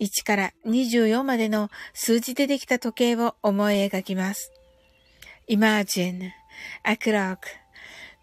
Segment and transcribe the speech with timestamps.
[0.00, 4.52] 1から24までの数字でできた時計を思い描きます。
[5.48, 6.30] Imagine
[6.84, 7.38] a clock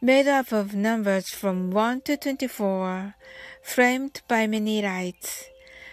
[0.02, 3.14] made up of numbers from 1 to 24
[3.64, 5.52] framed by many lights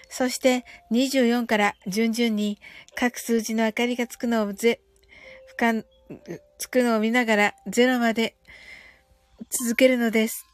[0.08, 2.58] そして24から順々に
[2.94, 4.80] 各数字の明かりがつくのをぜ、
[5.46, 5.84] ふかん、
[6.58, 8.34] つくのを見ながら0まで
[9.50, 10.48] 続けるのです。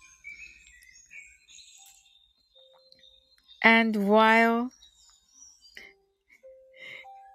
[3.64, 4.68] and while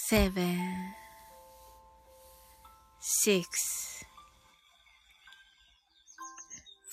[0.00, 0.94] seven,
[3.00, 4.04] six,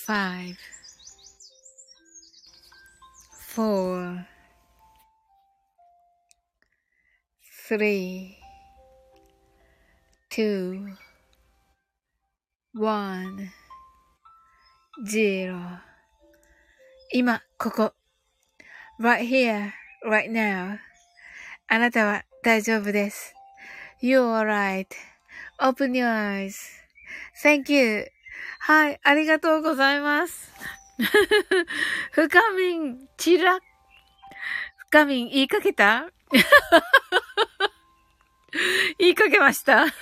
[0.05, 0.57] five,
[3.39, 4.27] four,
[7.67, 8.37] three,
[10.29, 10.95] two,
[12.73, 13.51] one,
[15.07, 15.79] zero
[17.11, 17.93] 今、ここ。
[18.99, 19.71] right here,
[20.03, 20.79] right now.
[21.67, 23.34] あなたは 大丈夫です。
[24.02, 24.86] You're
[25.60, 26.06] alright.Open your
[27.42, 28.06] eyes.Thank you.
[28.60, 30.52] はい、ありがとうございます。
[32.12, 33.58] 深みん、ちら、
[34.88, 36.08] 深みん言いかけた？
[38.98, 39.86] 言いかけました？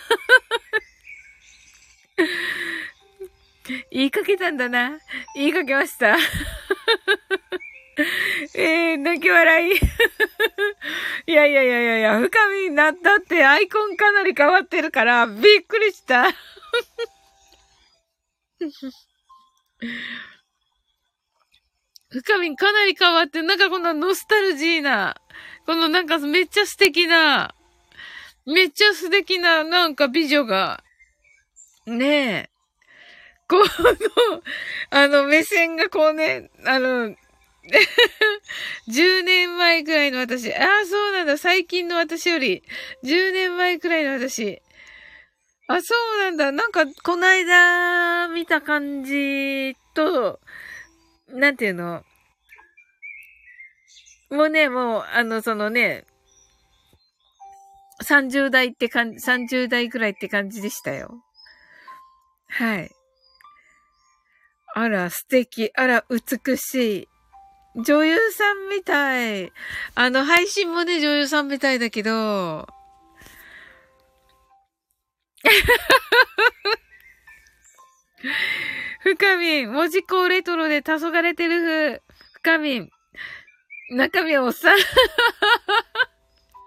[3.91, 4.98] 言いかけたんだな。
[5.34, 6.16] 言いかけました？
[8.55, 9.73] えー、泣き笑い。
[11.27, 16.29] いやいやいやいやいや、深みになったってアイコンかなり変わってるから、びっくりした。
[22.11, 25.17] 深みかなり変わって、なんかこのノスタルジーな、
[25.65, 27.55] このなんかめっちゃ素敵な、
[28.45, 30.83] めっちゃ素敵ななんか美女が、
[31.87, 32.51] ねえ。
[33.49, 33.65] この、
[34.91, 37.15] あの目線がこうね、あの、
[38.89, 40.53] 10年前くらいの私。
[40.54, 41.36] ああ、そうなんだ。
[41.36, 42.63] 最近の私より。
[43.03, 44.63] 10年前くらいの私。
[45.68, 46.53] あ、そうなんだ。
[46.53, 50.41] なんか、こないだ見た感じと、
[51.28, 52.04] なんていうの？
[54.30, 56.04] もうね、もう、あの、そのね、
[58.03, 61.22] 30代って感じ、30代くらいって感じでしたよ。
[62.48, 62.91] はい。
[64.74, 65.71] あら、素敵。
[65.74, 67.09] あら、美しい。
[67.77, 69.53] 女優さんみたい。
[69.95, 72.67] あの、配信もね、女優さんみたいだけど、
[79.03, 82.03] 深みん、文字工レトロで黄昏てる風。
[82.33, 82.91] 深みん、
[83.91, 84.77] 中身おっさん。
[84.78, 84.84] あ、な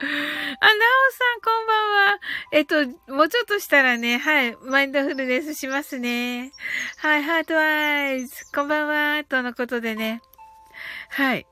[0.02, 0.08] おさ
[1.38, 1.78] ん、こんばん
[2.14, 2.20] は。
[2.54, 6.52] えっと、もうちょっとしたらね、はい、マインドフルネスしますね。
[6.98, 10.22] はい、ハートアイズ、こんばんは、とのことでね。
[11.10, 11.46] はい。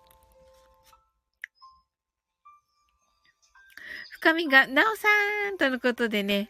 [4.12, 5.08] 深みが、なおさ
[5.52, 6.50] んとのことでね。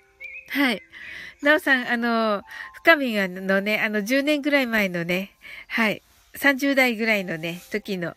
[0.50, 0.81] はい。
[1.42, 2.44] なおさん、あの、
[2.75, 5.31] 深みがのね、あの、10年ぐらい前のね、
[5.68, 6.01] はい。
[6.36, 8.15] 30代ぐらいのね、時の、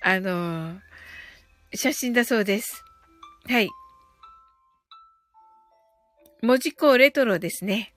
[0.00, 0.78] あの
[1.74, 2.84] 写真だそうです。
[3.48, 3.70] はい。
[6.42, 7.94] 文字工レトロですね。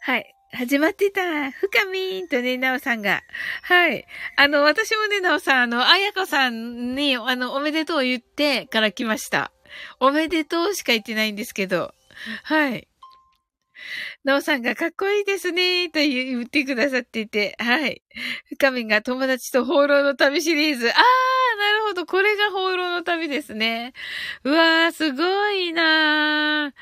[0.00, 0.37] はい。
[0.52, 1.50] 始まってた。
[1.50, 3.22] 深みーんとね、なおさんが。
[3.62, 4.06] はい。
[4.36, 9.52] あの、私もね、なおさん、あの、あやこさんに、あの、おめでとう言ってから来ました。
[10.00, 11.92] おめでとうしか言ってないんですけど。
[12.44, 12.88] はい。
[14.24, 18.02] なおさんがかっこいいですね、と言ってくださっていて、はい。
[18.48, 20.88] 深みんが友達と放浪の旅シリーズ。
[20.88, 22.06] あー、なるほど。
[22.06, 23.92] これが放浪の旅ですね。
[24.44, 26.72] うわー、すごいなー。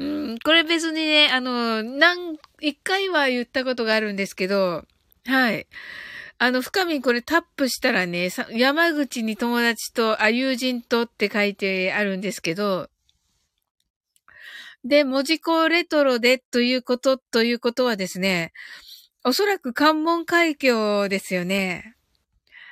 [0.00, 4.86] うん、これ別にね、あの、何、一回は言ったことがあるんですけど、
[5.26, 5.66] はい。
[6.38, 12.88] あの、深みこれタップしたらね、山口に友達と、あ、友人とって書いてあるんですけど、
[14.84, 18.54] で、文字工レトロでということ、ということはですね、
[19.22, 21.94] おそらく関門海峡ですよね。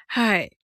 [0.07, 0.58] はい。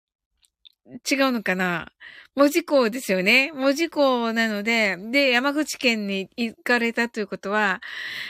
[0.87, 1.93] 違うのかな？
[2.35, 3.53] 文字港ですよね。
[3.53, 7.81] 文字港なので、で、山口県に行かれたということは、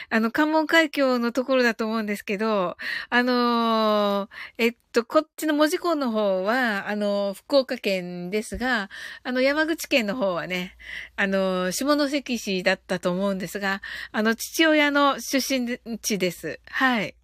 [0.09, 2.77] あの、関門海峡のところだと思うんですけど、
[3.09, 4.29] あのー、
[4.59, 8.89] えっと、こっちの文字港の方は、あの、福岡県ですが、
[9.23, 10.77] あの、山口県の方はね、
[11.15, 13.81] あの、下関市だったと思うんですが、
[14.11, 16.59] あの、父親の出身地です。
[16.69, 17.15] はい。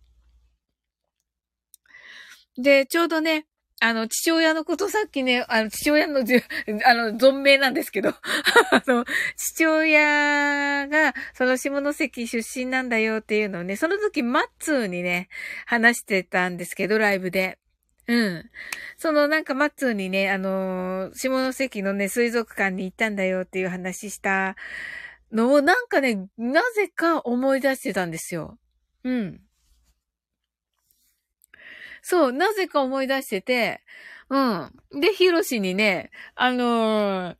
[2.57, 3.45] で、ちょうどね、
[3.83, 6.43] あの、父親のことさっきね、あの、父親のじゅ、
[6.85, 8.15] あの、存命なんですけど、 あ
[8.85, 9.05] の、
[9.35, 15.29] 父親が、その下関出身なんだよっていうのをね、その時、マッツーにね、
[15.65, 17.57] 話してたんですけど、ライブで。
[18.05, 18.51] うん。
[18.97, 24.55] そのなんかマッツーにね、あのー、下関のね、水族館に行ったんだよっていう話した
[25.31, 28.59] のをなんかね、なぜか思い出してたんですよ。
[29.03, 29.41] うん。
[32.01, 33.81] そう、なぜか思い出してて、
[34.29, 34.71] うん。
[35.01, 37.35] で、ヒロシにね、あのー、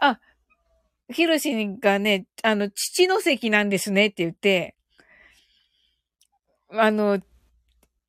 [0.00, 0.20] あ、
[1.12, 4.74] ヒロシがね、あの、父の席なんですねって言って、
[6.72, 7.20] あの、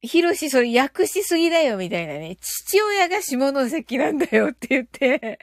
[0.04, 2.36] ヒロシ、それ訳しすぎだよ、みたいなね。
[2.42, 5.38] 父親が下関なんだよって言って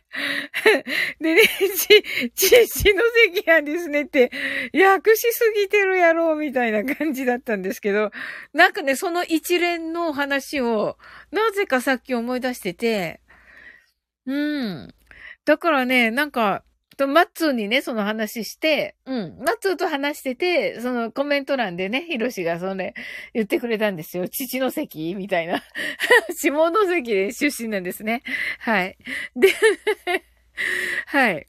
[1.20, 1.42] でね、
[2.34, 3.02] ち、父の
[3.32, 4.32] 関なんですねって、
[4.74, 8.10] 訳しすぎてるやろ、みたいな感じだったんですけど、
[8.52, 10.98] なんかね、その一連の話を、
[11.30, 13.20] なぜかさっき思い出してて、
[14.26, 14.94] うん。
[15.44, 16.64] だからね、なんか、
[16.98, 19.38] と、マッツーにね、その話して、うん。
[19.38, 22.92] マッツーと話してて、そのコメント欄でね、ヒロシがそれ、
[23.32, 24.28] 言ってくれたんですよ。
[24.28, 25.62] 父の席みたいな。
[26.34, 28.22] 下関で出身なんですね。
[28.58, 28.98] はい。
[29.36, 29.48] で
[31.06, 31.46] はい。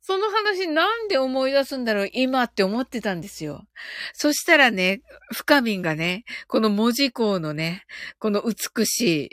[0.00, 3.66] その話なんで思い出すんだろう今って思ってたんですよ。
[4.14, 5.02] そしたらね、
[5.34, 7.84] 深みんがね、この文字工のね、
[8.18, 9.30] この美しい、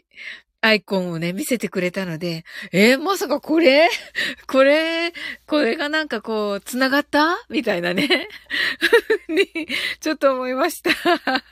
[0.65, 3.87] アイコンをね、見せてくれたので、えー、まさかこれ？
[4.47, 5.13] これ、
[5.45, 7.37] これがなんかこう、繋がった？
[7.49, 8.27] みたいなね
[9.29, 9.67] に、
[9.99, 10.89] ちょっと思いました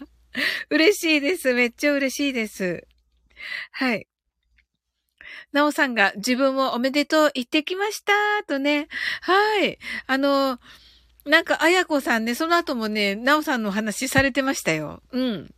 [0.72, 1.54] 嬉しいです。
[1.54, 2.88] めっちゃ嬉しいです。
[3.72, 4.08] はい。
[5.52, 8.14] なおさんが自分もおめでとう言ってきました
[8.48, 8.88] とね。
[9.22, 9.78] はい。
[10.08, 10.60] あの、
[11.26, 15.04] なんか、あやこさんね、その後もね、なおさんの話されてましたよ。
[15.12, 15.54] うん。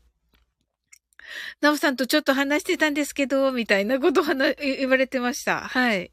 [1.61, 4.25] なおさんとちょっと話してたんですけど、みたいなことを
[4.59, 5.61] 言われてました。
[5.61, 6.11] はい。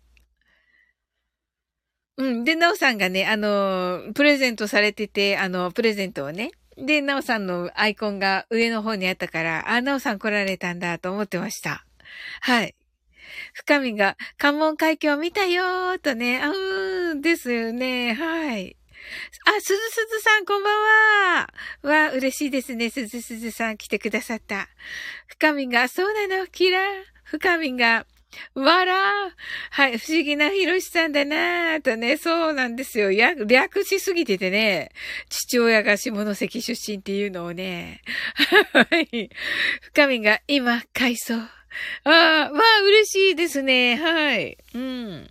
[2.19, 2.45] うん。
[2.45, 6.51] で、なおさんがね、あの、プレゼントされてて、あの、プレゼントをね。
[6.77, 11.85] で、なおさんのアイコンが上の方にあったから、あ、なおさん来られたんだと思ってました。
[12.41, 12.75] はい。
[13.55, 18.15] 深みが、関門海峡見たよーとね、あうーんですよね。
[18.15, 18.77] はい。
[19.47, 21.49] あ、すずすずさん、こんばんは。
[21.83, 22.91] わ、嬉しいですね。
[22.91, 24.69] すずすずさん来てくださった。
[25.27, 26.83] 深みが、そうなの、キラー。
[27.25, 28.07] 深みが、
[28.55, 28.95] わら
[29.71, 33.11] はい、不思議なひろしさんだなぁとね、そうなんですよ。
[33.11, 34.91] や、略しすぎててね、
[35.29, 38.01] 父親が下関出身っていうのをね、
[38.73, 39.31] はい。
[39.81, 41.35] 深みが今、回想。
[41.35, 41.51] あ
[42.05, 42.13] あ、
[42.53, 43.97] わ、嬉しいですね。
[43.97, 44.59] はい。
[44.75, 45.31] うん。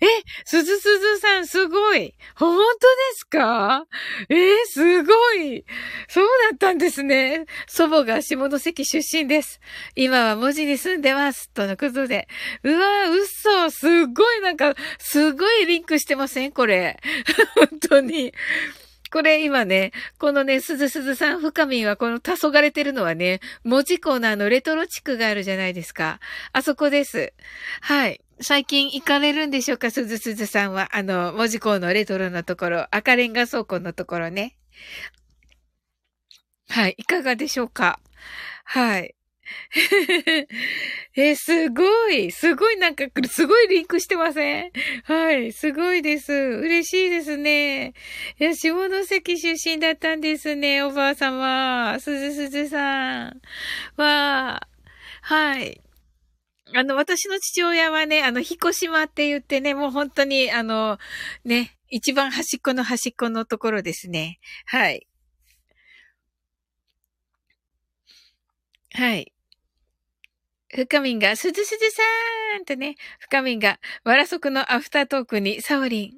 [0.00, 0.06] え、
[0.44, 2.14] すずすずさんすごい。
[2.34, 3.86] 本当ですか？
[4.28, 5.64] えー、すごい。
[6.08, 7.46] そうだったんですね。
[7.66, 9.60] 祖母が下関出身です。
[9.94, 11.50] 今は文字に住んでます。
[11.50, 12.28] とのことで。
[12.62, 13.70] うわー、嘘。
[13.70, 16.52] すっごいなんか、すごいリンクしてません？
[16.52, 16.98] これ。
[17.54, 18.32] 本当に。
[19.12, 26.18] これ今ね、このね、すずすずさん、深みはこの黄昏れてるのはね、文字コーナーのレトロ地区があるじゃないですか。
[26.54, 27.34] あそこです。
[27.82, 28.22] はい。
[28.42, 30.88] 最近行かれるんでしょうか、すずすずさんは。
[30.96, 34.56] あの、文字工のレトロのところ、赤レンガ倉庫のところね。
[36.68, 36.94] はい。
[36.96, 38.00] いかがでしょうか？
[38.64, 39.14] はい。
[41.16, 42.30] え、すごい。
[42.30, 44.72] すごいなんか、すごいリンクしてません？
[45.04, 45.52] はい。
[45.52, 46.32] すごいです。
[46.32, 47.92] 嬉しいですね。
[48.40, 48.72] いや、下
[49.04, 51.98] 関出身だったんですね、おばあ様。
[52.00, 53.40] すずすずさん。
[53.96, 54.60] わ
[55.22, 55.80] はい。
[56.74, 60.98] あの、私の父親はね、あの、彦島って言ってね、もう本当に、あの、
[61.44, 64.38] ね、一番端っこの端っこのところですね。
[64.66, 65.06] はい。
[68.94, 69.32] はい。
[70.74, 76.12] 深みんが、すずすずさーんとね、深みんが、わらそくのアフタートークに、サオリン、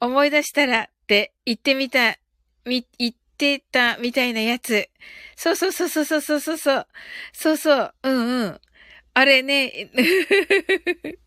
[0.00, 2.16] 思い出したらって言ってみた、
[2.64, 4.88] み、言ってたみたいなやつ。
[5.36, 6.86] そうそうそうそうそうそうそう。
[7.32, 7.94] そうそう。
[8.02, 8.60] うんうん。
[9.18, 9.90] あれね。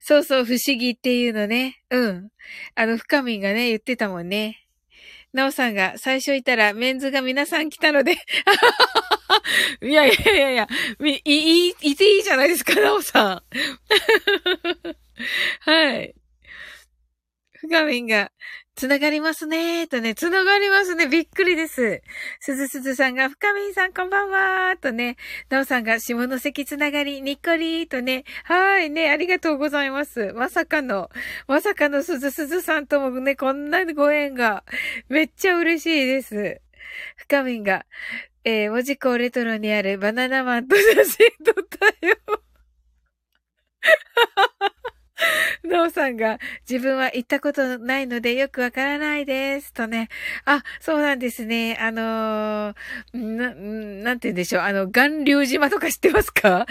[0.00, 1.80] そうそう、不思議っていうのね。
[1.90, 2.32] うん。
[2.74, 4.66] あの、深みがね、言ってたもんね。
[5.32, 8.16] なおさんが最初いたらメンズが皆さん来たので
[9.80, 10.66] いやいやいやいや、
[11.00, 13.42] い、い、いていいじゃないですか、なおさん。
[15.60, 16.16] はい。
[17.60, 18.32] 深みが、
[18.74, 21.06] つながりますねーとね、つながりますね。
[21.06, 22.02] びっくりです。
[22.40, 25.16] すずすずさんが、深みんさんこんばんはーとね、
[25.50, 30.32] なおさんが下関つながり、にっこりーとね、はーいね、ありがとうございます。
[30.32, 31.10] まさかの、
[31.46, 34.64] まさかのすずすずさんともね、こんなご縁が、
[35.08, 36.60] めっちゃ嬉しいです。
[37.16, 37.84] 深みんが、
[38.44, 41.64] えー、文字工レトロにあるバナナマンと写真撮っ
[42.00, 42.16] たよ。
[45.64, 46.38] なおさんが
[46.68, 49.72] 自分は行ったことないのでよくわからないです。
[49.72, 50.08] とね。
[50.44, 51.76] あ、そうなんですね。
[51.80, 52.74] あのー、
[53.14, 54.62] な、なんて言うんでしょう。
[54.62, 56.50] あの、岩流島とか知ってますか？
[56.50, 56.66] な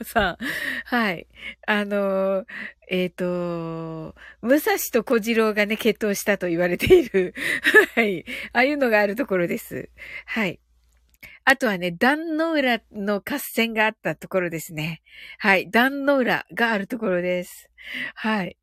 [0.00, 0.38] おさん。
[0.84, 1.26] はい。
[1.66, 2.46] あのー、
[2.88, 7.34] えっ、ー、と、武蔵と小次郎がね、決闘したと言われている。
[7.94, 8.24] はい。
[8.52, 9.88] ああいうのがあるところです。
[10.26, 10.60] はい。
[11.44, 15.02] あとはね、壇の浦の合戦があったところですね。
[15.38, 15.70] はい。
[15.70, 17.68] 壇の浦があるところです。
[18.14, 18.56] はい。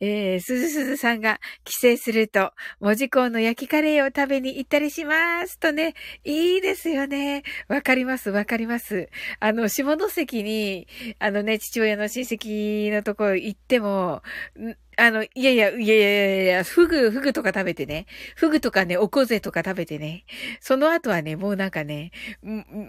[0.00, 5.94] えー、すずすずさんが帰省すると、文字工の焼きカレーを食べに行ったりしますとね、
[6.24, 7.42] いいですよね。
[7.66, 9.08] わかります、わかります。
[9.40, 10.86] あの、下関に、
[11.18, 14.22] あのね、父親の親戚のところ行っても、
[14.98, 18.06] あの、いやいや、いやいやいやいやフグ、フグとか食べてね。
[18.34, 20.24] フグとかね、おこぜとか食べてね。
[20.60, 22.10] その後はね、もうなんかね、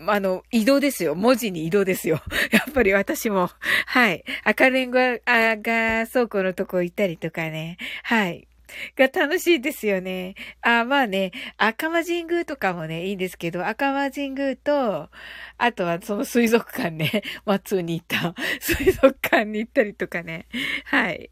[0.07, 1.13] あの、移動ですよ。
[1.13, 2.19] 文字に移動ですよ。
[2.51, 3.51] やっぱり私も。
[3.85, 4.23] はい。
[4.43, 7.77] 赤レンガ、あが倉庫のとこ行ったりとかね。
[8.03, 8.47] はい。
[8.95, 10.33] が楽しいですよね。
[10.61, 15.09] あ、まあね、赤間神宮とかもね、いいんですけど、赤間神宮と、
[15.57, 20.47] あとはその水族館ね、 松に行った水族館に行ったりとかね。
[20.85, 21.29] はい。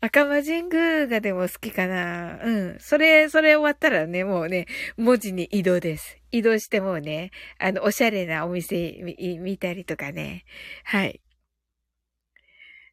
[0.00, 2.38] 赤魔神宮がでも好きかな。
[2.42, 2.76] うん。
[2.78, 6.18] それ、それ終わったらね、もうね、文字に移動です。
[6.30, 8.92] 移動してもうね、あの、おしゃれなお店
[9.40, 10.44] 見たりとかね。
[10.84, 11.20] はい。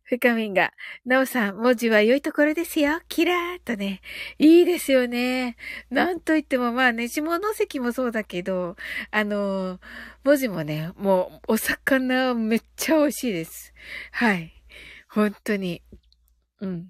[0.07, 0.71] 深みんが、
[1.03, 3.01] なおさん、文字は良いところですよ。
[3.09, 4.01] キラーとね。
[4.37, 5.57] いいですよね。
[5.89, 8.75] なんといっても、まあね、下関もそうだけど、
[9.09, 9.79] あの、
[10.23, 13.73] 文字もね、もう、お魚めっちゃ美味しいです。
[14.11, 14.53] はい。
[15.09, 15.81] 本当に。
[16.65, 16.89] うん。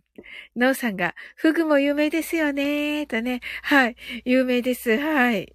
[0.55, 3.41] なおさんが、フグも有名ですよね、とね。
[3.63, 3.95] はい。
[4.23, 4.97] 有名です。
[4.97, 5.53] はい。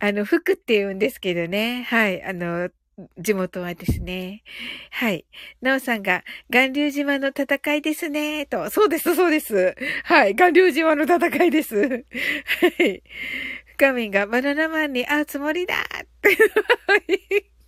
[0.00, 1.84] あの、服って言うんですけどね。
[1.88, 2.22] はい。
[2.24, 2.70] あの、
[3.18, 4.42] 地元はですね。
[4.90, 5.24] はい。
[5.62, 8.68] なおさんが、岩流島の戦いですね、と。
[8.70, 9.76] そうです、そうです。
[10.04, 10.32] はい。
[10.32, 11.76] 岩流島の戦いです。
[11.76, 13.02] はい。
[13.76, 16.36] 深みがバナナマンに会うつもりだって。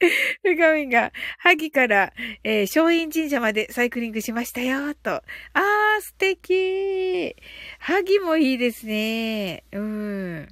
[0.42, 2.12] ふがみんが、萩から、
[2.44, 5.10] えー、松陰神社までサイクリングしましたよ、と。
[5.10, 7.34] あー、素敵
[7.80, 9.64] 萩もいいですね。
[9.72, 10.48] うん。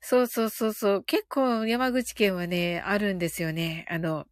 [0.00, 1.04] そうそうそうそう。
[1.04, 3.86] 結構山口県はね、あるんですよね。
[3.88, 4.26] あの、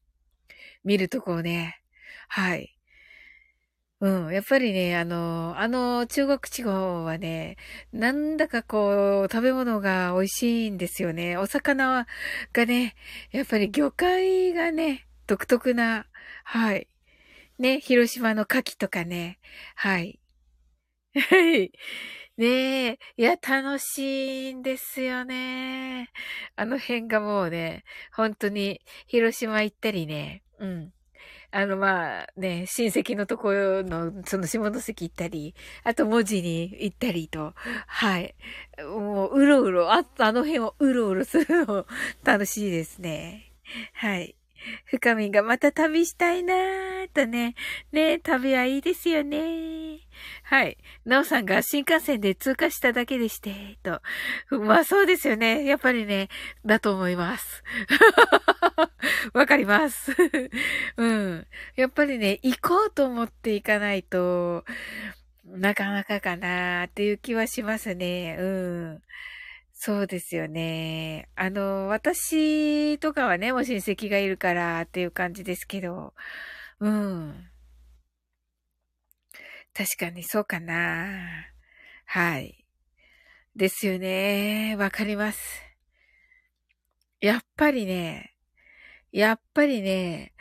[0.85, 1.81] 見るとこをね。
[2.29, 2.78] はい。
[4.01, 4.33] うん。
[4.33, 7.57] やっぱりね、あの、あの中国地方はね、
[7.93, 11.37] なんだかこう、食べ物が美味しいんですよね。
[11.37, 12.07] お魚
[12.53, 12.95] がね、
[13.33, 16.07] やっぱり魚介がね、独特な、
[16.45, 16.87] はい、
[17.59, 19.39] ね、広島の牡蠣とかね。
[19.77, 20.21] はい。
[21.15, 21.73] はい。
[22.39, 22.47] ね
[22.93, 22.99] え。
[23.19, 26.11] いや、楽しいんですよね。
[26.57, 30.43] あの辺がもうね、本当に、広島行ったりね。
[30.61, 30.93] うん。
[31.51, 37.55] あの、まあね、親戚のところの、その下関行ったり、あと文字に行ったりと、
[37.87, 38.35] はい。
[38.83, 41.87] もう、うろうろ、あ、あの辺をうろうろするの
[42.23, 43.53] 楽しいですね。
[43.95, 44.38] はい。
[44.85, 47.55] 深みがまた旅したいなーとね。
[47.93, 50.01] ね旅はいいですよね。
[50.43, 50.79] はい。
[51.05, 54.01] なおさんが新幹線で通過しただけでして、と。
[54.51, 55.65] まあそうですよね。
[55.65, 56.29] やっぱりね、
[56.65, 57.63] だと思います。
[59.33, 60.13] わかります。
[60.97, 61.47] うん。
[61.77, 64.65] やっぱりね、行こうと思って行かないと、
[65.45, 68.37] なかなかかなーっていう気はしますね。
[68.39, 69.03] うん。
[69.81, 71.29] そうですよね。
[71.37, 76.15] あの、私とかはね、もう親戚がいるからっていう感じですけど、
[76.81, 77.49] うん。
[79.73, 81.47] 確かにそうかな。
[82.07, 82.65] はい。
[83.57, 84.75] ですよね。
[84.77, 85.63] わかります。
[87.21, 88.35] やっぱりね、
[89.13, 90.33] やっぱりね、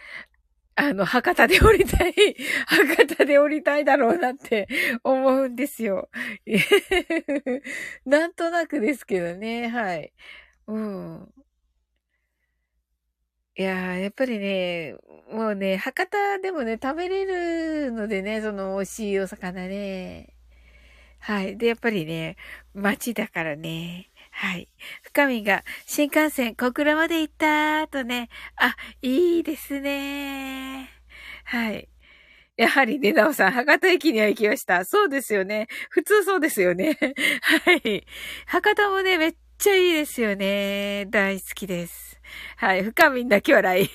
[0.80, 2.14] あの、博多で降りたい、
[2.68, 4.68] 博多で降りたいだろうなって
[5.04, 6.10] 思うんですよ。
[8.06, 10.14] なんとなくですけどね、はい。
[10.68, 11.34] うん。
[13.58, 14.96] いやー、やっぱりね、
[15.32, 20.36] もうね、博多でもね、食べれるのでね、その美味しいお魚ね。
[21.20, 21.58] はい。
[21.58, 22.38] で、やっぱりね、
[22.74, 24.12] 街だからね。
[24.40, 24.70] はい。
[25.02, 28.30] 深みが、新幹線、小倉まで行ったとね。
[28.56, 30.92] あ、いいですね。
[31.44, 31.90] はい。
[32.58, 34.86] やはりね、なおさん、博多駅には行きました。
[34.86, 35.68] そうですよね。
[35.90, 36.98] 普通そうですよね。
[37.66, 38.06] はい。
[38.46, 41.08] 博多もね、めっちゃいいですよね。
[41.10, 42.20] 大好きです。
[42.58, 42.84] はい。
[42.84, 43.90] 深みんだけ笑い。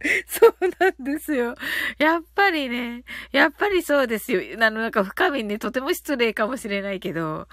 [0.26, 1.54] そうなんですよ。
[1.98, 4.40] やっぱりね、やっぱりそうですよ。
[4.60, 7.48] あの、なんか深みね、とても失礼かもしれないけど、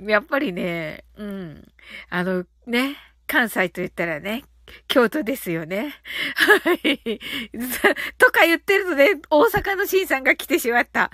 [0.00, 1.72] やっぱりね、うん。
[2.10, 4.44] あの、ね、関西と言ったらね、
[4.88, 5.94] 京都ですよね。
[6.34, 7.20] はい。
[8.18, 11.10] とか言ってるとね、大阪の新さんが来てしまった。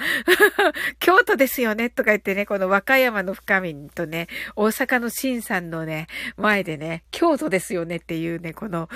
[0.99, 8.89] 京都ですよねとか言ってね、この和歌山の深みとね、大阪の新さんのね、前でね、京都ですよねっていうね、この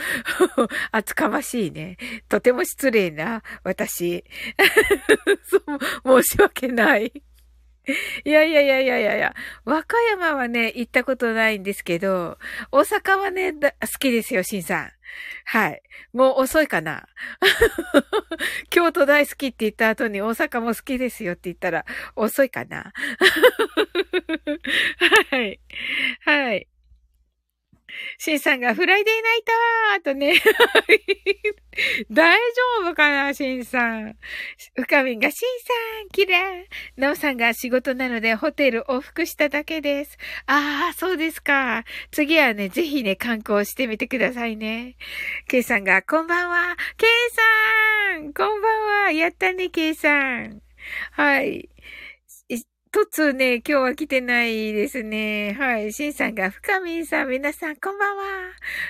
[0.93, 1.97] 厚かましいね、
[2.29, 4.25] とても失礼な私。
[5.45, 5.59] そ
[6.14, 7.12] う、申し訳ない。
[8.25, 12.38] いやいやいやいやいやいや、和歌山はね、行ったことないんですけど、
[12.73, 14.90] 大阪はね、好きですよ、しんさん。
[15.44, 15.83] はい。
[16.12, 17.07] もう遅いかな。
[18.70, 21.85] 京都大好きって言った後に大阪も好きですよって言ったら
[22.16, 22.92] 遅いかな。
[25.31, 25.61] はい。
[26.25, 26.66] はい。
[28.25, 29.43] シンさんがフライデーナイ
[30.03, 30.33] ターとね。
[32.11, 32.39] 大
[32.81, 34.17] 丈夫かな、シンさん。
[34.77, 35.75] うかみんが、シンさ
[36.07, 36.65] ん、キラー。
[36.97, 40.17] ナオさんが仕事なのでホテル往復しただけです。
[40.47, 41.85] ああ、そうですか。
[42.13, 44.97] 次はね、ぜひね、観光してみてくださいね。
[45.47, 46.79] ケイさんが、こんばんは。
[46.97, 47.11] ケイ
[48.17, 49.13] さんこんばんは。
[49.13, 50.63] やったね、ケイさん。
[51.11, 51.69] はい。
[52.95, 55.57] とつね、今日は来てないですね。
[55.59, 55.93] はい。
[55.93, 58.23] しんさんが、深みんさん、皆さん、こんばんは。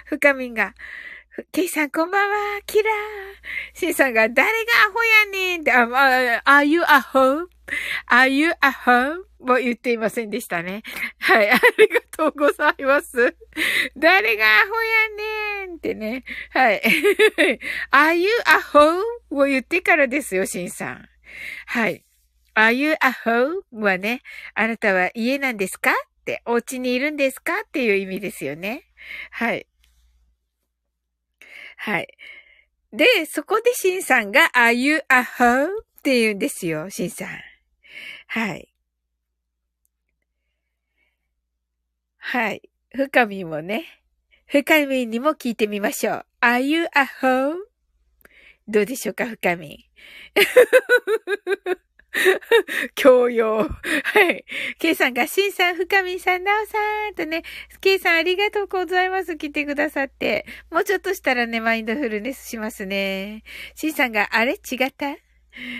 [0.04, 0.74] 深みんが、
[1.52, 2.60] けいさん、こんばんは。
[2.66, 3.78] キラー。
[3.78, 4.46] しんさんが、誰が
[4.90, 6.04] アホやねんって、あ、ま
[6.36, 9.22] あ、are you a home?are you a home?
[9.40, 10.82] も言っていませんでしたね。
[11.20, 11.50] はい。
[11.50, 13.34] ありがとうございます。
[13.96, 14.74] 誰がアホ
[15.62, 16.24] やねんってね。
[16.50, 16.82] はい。
[17.90, 19.00] are you a home?
[19.30, 21.08] を言ってからですよ、しんさん。
[21.64, 22.04] はい。
[22.54, 23.62] Are you a home?
[23.72, 24.22] はね、
[24.54, 25.90] あなたは家なんですか？
[25.90, 27.52] って、お家にいるんですか？
[27.66, 28.84] っていう意味ですよね。
[29.30, 29.66] はい。
[31.76, 32.08] はい。
[32.92, 35.66] で、そこでシンさんが Are you a home?
[35.66, 37.28] って言うんですよ、シンさん。
[38.28, 38.68] はい。
[42.18, 42.62] はい。
[42.94, 43.84] 深みもね、
[44.46, 46.26] 深みにも聞いてみましょう。
[46.40, 46.88] Are you a
[47.20, 47.56] home?
[48.68, 49.90] どうでしょうか、深み。
[52.94, 53.68] 教養。
[53.68, 54.44] はい。
[54.78, 56.78] ケイさんが、シンさん、深見さん、ナオさ
[57.10, 57.42] んとね、
[57.80, 59.36] ケイさんありがとうございます。
[59.36, 60.46] 来てくださって。
[60.70, 63.42] もうちょっとしたらね、マインドフルネスしますね。
[63.74, 64.52] シンさんが、あれ？
[64.52, 65.16] 違った？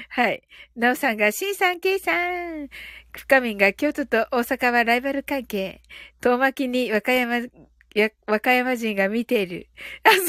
[0.09, 0.43] はい。
[0.77, 2.69] ナオさんが、シンさん、ケイさん。
[3.17, 5.83] 深見が、京都と大阪はライバル関係。
[6.21, 7.47] 遠巻きに和歌山、
[8.27, 9.69] 和歌山人が見ている。
[10.03, 10.23] あ、そう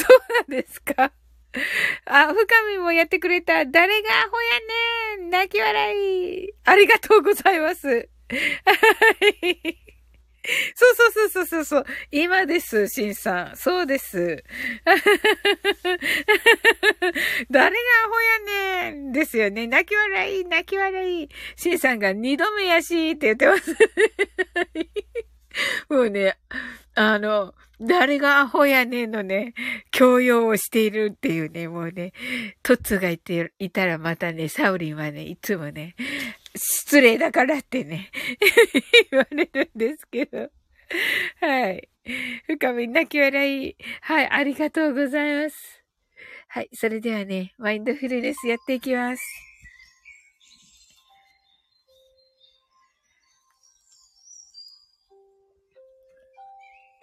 [0.49, 1.11] なんですか？
[2.05, 3.65] あ、深みもやってくれた。
[3.65, 6.49] 誰がアホやねん泣き笑い。
[6.65, 8.09] ありがとうございます。
[10.75, 11.85] そうそうそうそうそう。
[12.11, 13.57] 今です、シンさん。
[13.57, 14.43] そうです。
[17.49, 19.65] 誰がアホやねんですよね。
[19.65, 21.29] 泣き笑い、泣き笑い。
[21.55, 23.75] シンさんが二度目やしって言ってます。
[25.89, 26.37] もうね、
[26.95, 29.53] あの、誰がアホやねんのね、
[29.91, 32.13] 強要をしているっていうね、もうね、
[32.63, 35.95] トッツがいて、いたらまたね、サウリンはね、いつもね、
[36.55, 38.11] 失礼だからってね、
[39.11, 40.49] 言われるんですけど。
[41.41, 41.89] はい。
[42.47, 43.75] 深み泣き笑い。
[44.01, 45.83] はい、ありがとうございます。
[46.47, 49.21] はい、それではね、マインドフルネスやっていきます。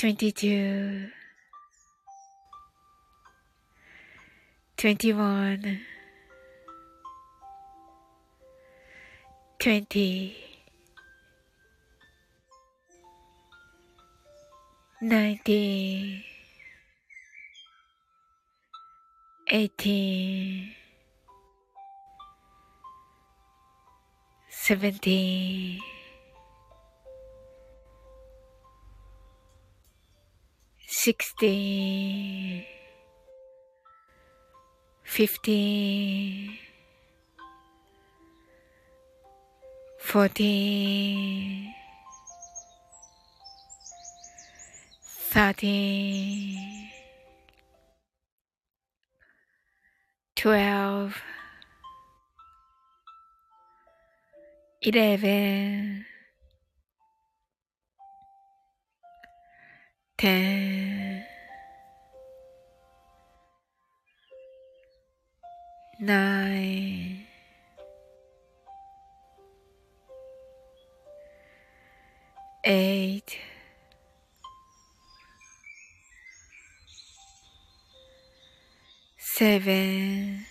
[0.00, 1.10] 22
[4.78, 5.78] 21
[9.58, 10.36] 20
[15.02, 16.24] 19
[19.50, 20.76] 18
[24.48, 25.99] 17
[30.90, 32.66] sixty,
[35.04, 36.58] fifty,
[39.98, 41.72] forty,
[45.30, 46.58] thirty,
[50.34, 51.14] twelve,
[54.82, 56.04] eleven.
[60.20, 61.24] Ten,
[65.98, 67.24] nine,
[72.64, 73.38] eight,
[79.16, 80.44] seven,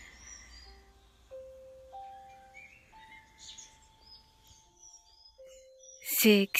[6.17, 6.60] six,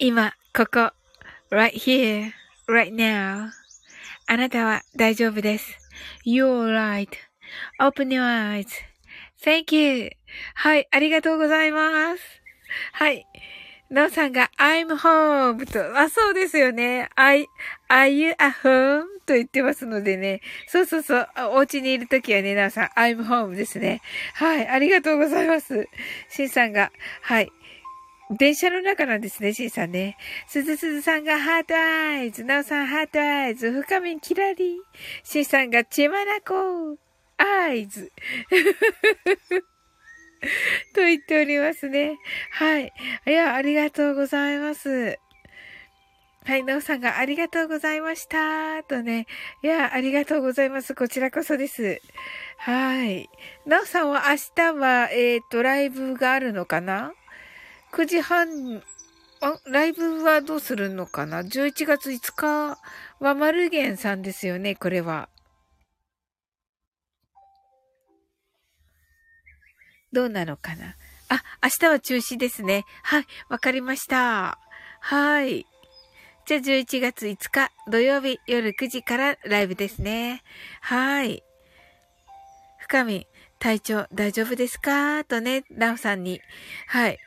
[0.00, 0.92] 今、ここ、
[1.50, 2.30] right here,
[2.68, 3.50] right now.
[4.28, 5.76] あなたは大丈夫です。
[6.24, 6.72] You're
[7.80, 8.22] right.Open your
[9.42, 10.10] eyes.Thank you.
[10.54, 12.22] はい、ありがとうございます。
[12.92, 13.26] はい。
[13.90, 17.08] なおさんが I'm home と、あ、そうですよね。
[17.16, 17.48] I,
[17.88, 19.02] are you at home?
[19.26, 20.42] と言ってますのでね。
[20.68, 21.28] そうそうそう。
[21.54, 24.00] お家にいるときはね、なおさん I'm home ですね。
[24.34, 24.68] はい。
[24.68, 25.88] ありがとうございます。
[26.28, 27.50] しんさんが、はい。
[28.30, 30.16] 電車の中なんですね、しんさんね。
[30.46, 32.44] すずすずさんが heart eyes。
[32.44, 33.70] なおさん heart eyes。
[33.70, 34.76] 深みんキラリ。
[35.24, 38.12] しんさんが血眼 eyes。
[40.94, 42.18] と言っておりますね。
[42.52, 42.92] はい。
[43.26, 45.18] いや、ありがとうございます。
[46.44, 48.82] はい、なおさんがありがとうございました。
[48.84, 49.26] とね。
[49.62, 50.94] いや、ありがとうございます。
[50.94, 52.00] こちらこそです。
[52.56, 53.28] はい。
[53.66, 57.12] なおさんは明日は、えっ、ー、と、ライブがあるのかな？
[57.92, 58.82] ?9 時半、
[59.40, 62.78] あ、ライブはどうするのかな ?11 月5日
[63.20, 65.28] はマルゲンさんですよね、これは。
[70.12, 70.96] どうなのかな？
[71.28, 72.84] あ、明日は中止ですね。
[73.02, 74.58] はい、わかりました。
[75.00, 75.66] はい。
[76.46, 80.42] じゃあ11月5日土曜日夜9時からライブですね。
[80.80, 81.44] はい。
[82.78, 83.26] 深み、
[83.58, 85.24] 体調大丈夫ですか？
[85.24, 86.40] とね、なおさんに。
[86.86, 87.18] はい。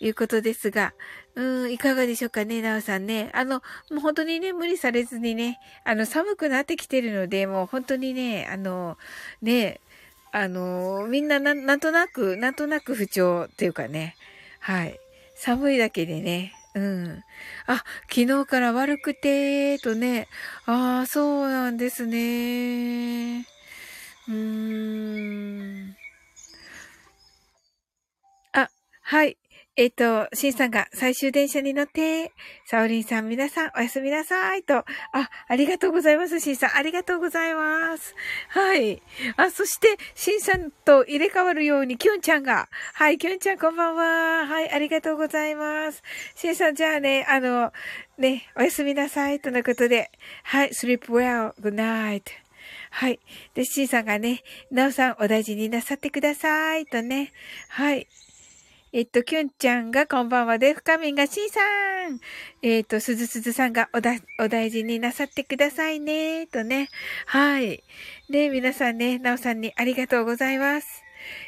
[0.00, 0.94] いうことですが、
[1.34, 3.30] うん、いかがでしょうかね、なおさんね。
[3.34, 3.56] あの、
[3.90, 8.96] もう本当にね、無理されずにね、あの、寒くなってきてるので、もう本当にね、あの、
[9.42, 9.80] ね、
[10.32, 14.16] あの、みんなななんとなく、なんとなく不調っていうかね、
[14.60, 15.00] はい。
[15.34, 17.24] 寒いだけでね、うん。
[17.66, 20.28] あ、昨日から悪くて、とね。
[20.66, 23.48] ああ、そうなんですね。
[24.28, 24.34] うー
[25.92, 25.96] ん。
[28.52, 28.70] あ、
[29.02, 29.38] はい。
[29.78, 32.32] えっ、と、シンさんが最終電車に乗って、
[32.66, 34.84] サオリンさん皆さんおやすみなさいと、あ、
[35.46, 36.76] ありがとうございます、シンさん。
[36.76, 38.16] ありがとうございます。
[38.48, 39.00] はい。
[39.36, 44.46] あ、そして、シンさんと入れ替わるように、キュンちゃんが、はい、キュンちゃんこんばんは。
[44.46, 46.02] はい、ありがとうございます。
[46.34, 47.72] シンさん、じゃあね、あの、
[48.18, 50.10] ね、おやすみなさいとのことで、
[50.42, 52.22] はい、sleep well, good night.
[52.90, 53.20] はい。
[53.54, 57.32] で、シンさんがね、ナオさんお大事になさってくださいとね、
[57.68, 58.08] はい。
[58.90, 62.20] えっと、きゅんちゃんがこんばんはで、深みんがしんさん。
[62.62, 66.88] えっと、すずすずさんがおだ、お大事になさってくださいね、とね。
[67.26, 67.84] はい。
[68.30, 71.04] で、皆さんね、なおさんにありがとうございます。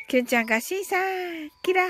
[0.09, 1.87] きゅんちゃんがしんさん、キラー。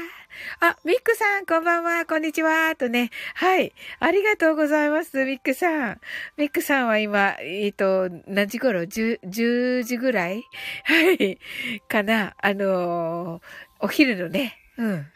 [0.61, 3.11] あ、ミックさん、こんばんは、こんにちは、とね。
[3.35, 3.73] はい。
[3.99, 6.01] ありがとうございます、ミックさん。
[6.37, 10.45] ミックさんは今、えっ、ー、と、何時頃 ?10、10時ぐらい？
[10.85, 11.41] はい。
[11.89, 12.37] かな。
[12.41, 13.43] あのー、
[13.81, 14.57] お昼のね。
[14.79, 15.07] うん。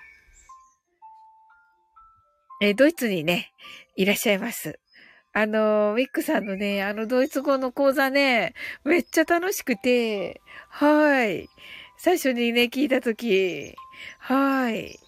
[2.67, 3.53] え、ドイツにね、
[3.95, 4.79] いらっしゃいます。
[5.35, 11.47] あの、ウィックさんのね、あの、ドイツ語の講座ね、めっちゃ楽しくて、はい。
[11.99, 13.75] 最初にね、聞いたとき、
[14.19, 14.99] はい。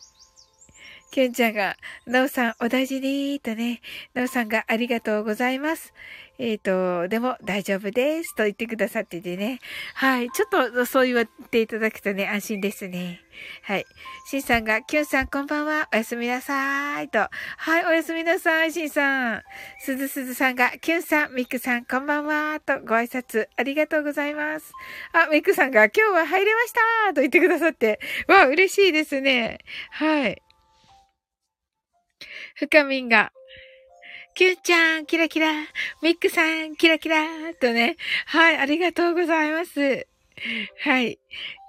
[1.11, 3.81] ケンちゃんが、ナオさんお大事に、とね、
[4.13, 5.95] ナオさんがありがとうございます。
[6.39, 8.35] えっ、ー、と、でも大丈夫です。
[8.35, 9.61] と言ってくださっててね。
[9.95, 10.31] はい。
[10.31, 13.21] ちょっとそう言っていただくとね、安心ですね。
[13.63, 13.87] はい。
[14.31, 15.89] シンさんが、キュンさんこんばんは。
[15.93, 17.09] おやすみなさい。
[17.09, 17.19] と。
[17.21, 17.31] は
[17.81, 17.85] い。
[17.87, 19.43] おやすみなさい、シンさん。
[19.81, 22.61] すずすずさんが、キュンさん、ミクさんこんばんは。
[22.61, 24.73] とご挨拶ありがとうございます。
[25.13, 26.73] あ、ミクさんが、今日は入れまし
[27.07, 27.99] たと言ってくださって。
[28.29, 29.59] わ、嬉しいですね。
[29.91, 30.43] はい。
[32.57, 33.33] 深みんが、
[34.37, 35.51] キュンちゃん、キラキラ。
[36.03, 37.25] ミックさん、キラキラ。
[37.59, 37.97] とね。
[38.27, 40.07] はい、ありがとうございます。
[40.85, 41.19] はい。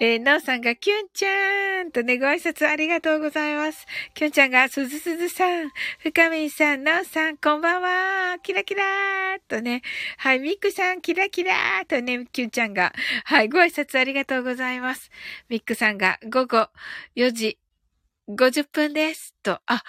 [0.01, 3.86] えー、なおさんが、キュンちゃんとね、ご挨拶ありがとうございます。
[4.13, 8.38] キュンちゃんが、すずすずさん、深みんさん、なおさん、こんばんは。
[8.43, 9.82] キラキラーとね。
[10.17, 12.91] はい、ミックさん、キラキラーとね、キュンちゃんが、
[13.23, 15.10] はい、ご挨拶ありがとうございます。
[15.47, 16.67] ミックさんが、午後
[17.15, 17.58] 4時
[18.27, 19.34] 50分です。
[19.41, 19.84] と、あ、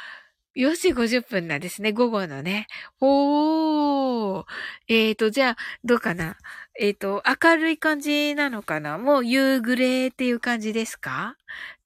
[0.59, 2.66] 4時50分なんですね、午後のね。
[3.01, 4.44] おー。
[4.88, 6.37] えーと、じゃあ、どうかな
[6.81, 11.37] えっ、ー、と、明るい感じなのかなもう夕暮れっていう感じですか？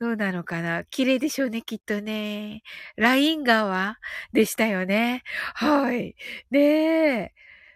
[0.01, 2.63] どうなのかな綺麗でしょうね、きっとね。
[2.97, 3.99] ライン川
[4.33, 5.23] でしたよね。
[5.55, 6.17] はい。
[6.51, 7.35] で、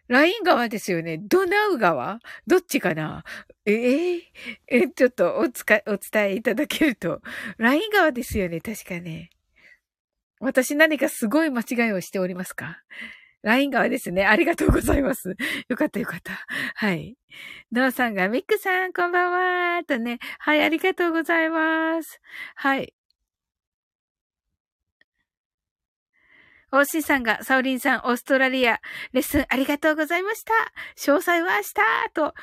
[0.08, 1.18] ライン川ですよね。
[1.18, 2.20] ドナウ川？
[2.46, 3.22] どっちかな？
[3.66, 4.20] えー、
[4.68, 7.20] え、ちょっとおつか、お伝えいただけると。
[7.58, 9.30] ライン川ですよね、確かね。
[10.40, 12.82] 私何かすごい間違いをしておりますか
[13.42, 14.26] ?LINE 側ですね。
[14.26, 15.36] ありがとうございます。
[15.68, 16.44] よかったよかった。
[16.74, 17.16] はい。
[17.72, 20.18] ノーさんが、ミックさん、こんばんはとね。
[20.38, 22.20] はい、ありがとうございます。
[22.54, 22.92] はい。
[26.72, 28.80] おしさんが、サウリンさん、オーストラリア、
[29.12, 30.52] レッスンありがとうございました。
[30.98, 31.74] 詳細は明日
[32.12, 32.34] と、わ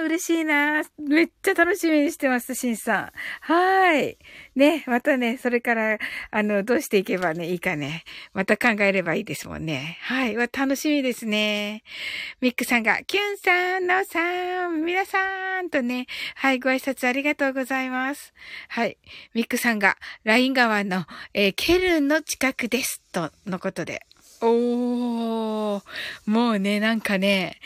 [0.00, 3.12] ー、嬉しいなめっちゃ楽しみにしてます、シンさん。
[3.42, 4.18] はーい。
[4.58, 5.98] ね、またね、それから、
[6.30, 8.02] あの、どうしていけばね、いいかね、
[8.34, 9.98] また考えればいいですもんね。
[10.02, 10.36] はい。
[10.36, 11.84] わ、楽しみですね。
[12.40, 18.34] ミックさんが、キュンさん、ナオさん、皆さん、とね、はい、ご挨拶ありがとうございます。
[18.68, 18.98] はい。
[19.32, 24.02] ミックさんが、ライン川の、えー、ケルンの近くです、とのことで。
[24.40, 25.37] おー、
[26.26, 27.60] もうね、なんかね、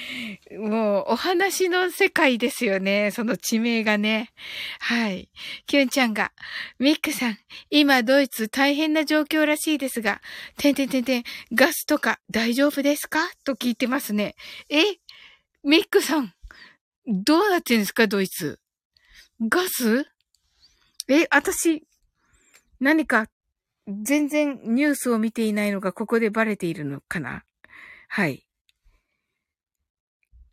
[0.51, 3.11] もうお話の世界ですよね。
[3.11, 4.31] その地名がね。
[4.81, 5.31] はい。
[5.67, 6.33] キュンちゃんが、
[6.79, 7.39] ミックさん、
[7.71, 10.21] 今ドイツ大変な状況らしいですが、
[10.57, 13.31] てんてんてんてん、ガスとか大丈夫ですか？
[13.45, 14.35] と聞いてますね。
[14.69, 14.83] え？
[15.65, 16.35] ミックさん、
[17.07, 18.07] どうなってんですか？
[18.07, 18.59] ドイツ。
[19.49, 20.07] ガス？
[21.09, 21.85] え、私、
[22.81, 23.27] 何か
[23.87, 27.45] 全然ニュースを見ていないのがここでバレているのかな？
[28.15, 28.47] はい。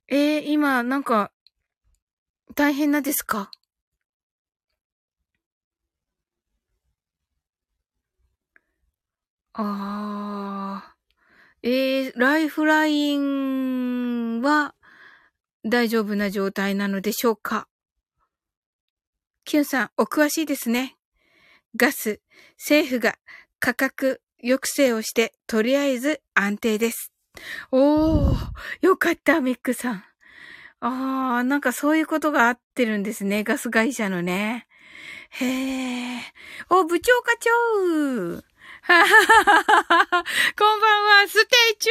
[0.08, 1.34] えー、今、なんか、
[2.56, 3.52] 大変なんですか？
[9.52, 11.67] あー。
[11.67, 14.74] えー、ライフラインは
[15.65, 17.67] 大丈夫な状態なのでしょうか？
[19.43, 20.95] キュンさん、お詳しいですね。
[21.76, 22.22] ガス、
[22.58, 23.17] 政府が
[23.60, 27.12] 価格抑制をして、とりあえず安定です。
[27.71, 28.36] おー、
[28.82, 30.04] よかった、ミックさん。
[30.82, 33.43] あー、なんかそういうことがあってるんですね。
[33.43, 34.67] ガス会社のね。
[35.32, 36.19] へー。
[36.69, 38.43] お、部長課長
[38.82, 40.24] はははは。
[40.58, 41.89] こんばんは、ステイチ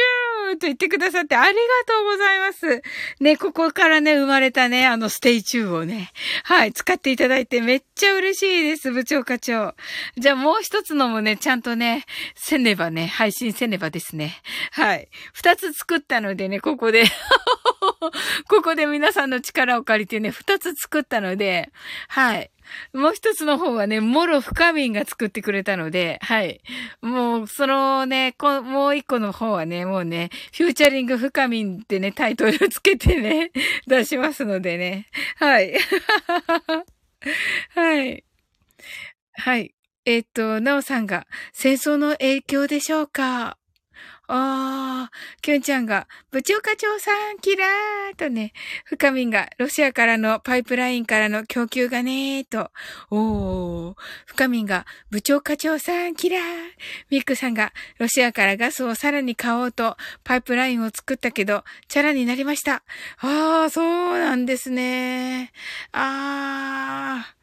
[0.49, 2.81] ューと言ってくださってありがとうございます。
[3.19, 6.11] ね、ここからね、生まれたね、あのステイチューをね、
[6.43, 9.75] はい、使っていただいてめっちゃ嬉しいです、部長課長。
[10.17, 14.41] じゃあもう一つのもね、ちゃんとね、せねばね、配信せねばですね。
[14.71, 15.09] はい。
[15.33, 17.05] 二つ作ったのでね、ここで
[18.49, 21.69] ここで皆さんの力を借りてね、二つ作ったので、
[22.07, 22.51] はい。
[22.93, 26.61] もう一つの方はね、もろ深みんが作ってくれたので、はい。
[27.01, 33.51] もう、そのね、こもう一個の方はね、もうね、フューチャリング深みんってね、タイトルつけてね、
[33.87, 35.07] 出しますのでね。
[35.37, 35.73] はい。
[37.75, 38.23] はい。
[39.33, 39.73] はい。
[40.05, 43.58] えっ、と、なおさんが、戦争の影響でしょうか？
[44.31, 45.11] ああ、
[45.41, 48.53] きゅんちゃんが、部長課長さん、キラーとね、
[48.85, 52.69] 深みんが、ロシアからのパイプラインからの供給がねーと、
[53.09, 53.95] おー、
[54.27, 56.41] 深みんが、部長課長さん、キラー
[57.09, 62.83] ミックさんが、ロシアからガスをさらに買おうと、パイプラインを作ったけど、チャラになりました。
[63.21, 65.51] ああ、そうなんですね。
[65.91, 67.38] ああ。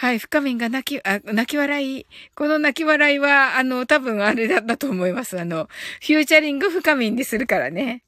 [0.00, 2.06] はい、深みんが泣き、あ、泣き笑い。
[2.34, 5.38] この泣き笑いは、あの、多分あれだったと思います。
[5.38, 5.68] あの、
[6.00, 8.02] フューチャリング深みんでするからね。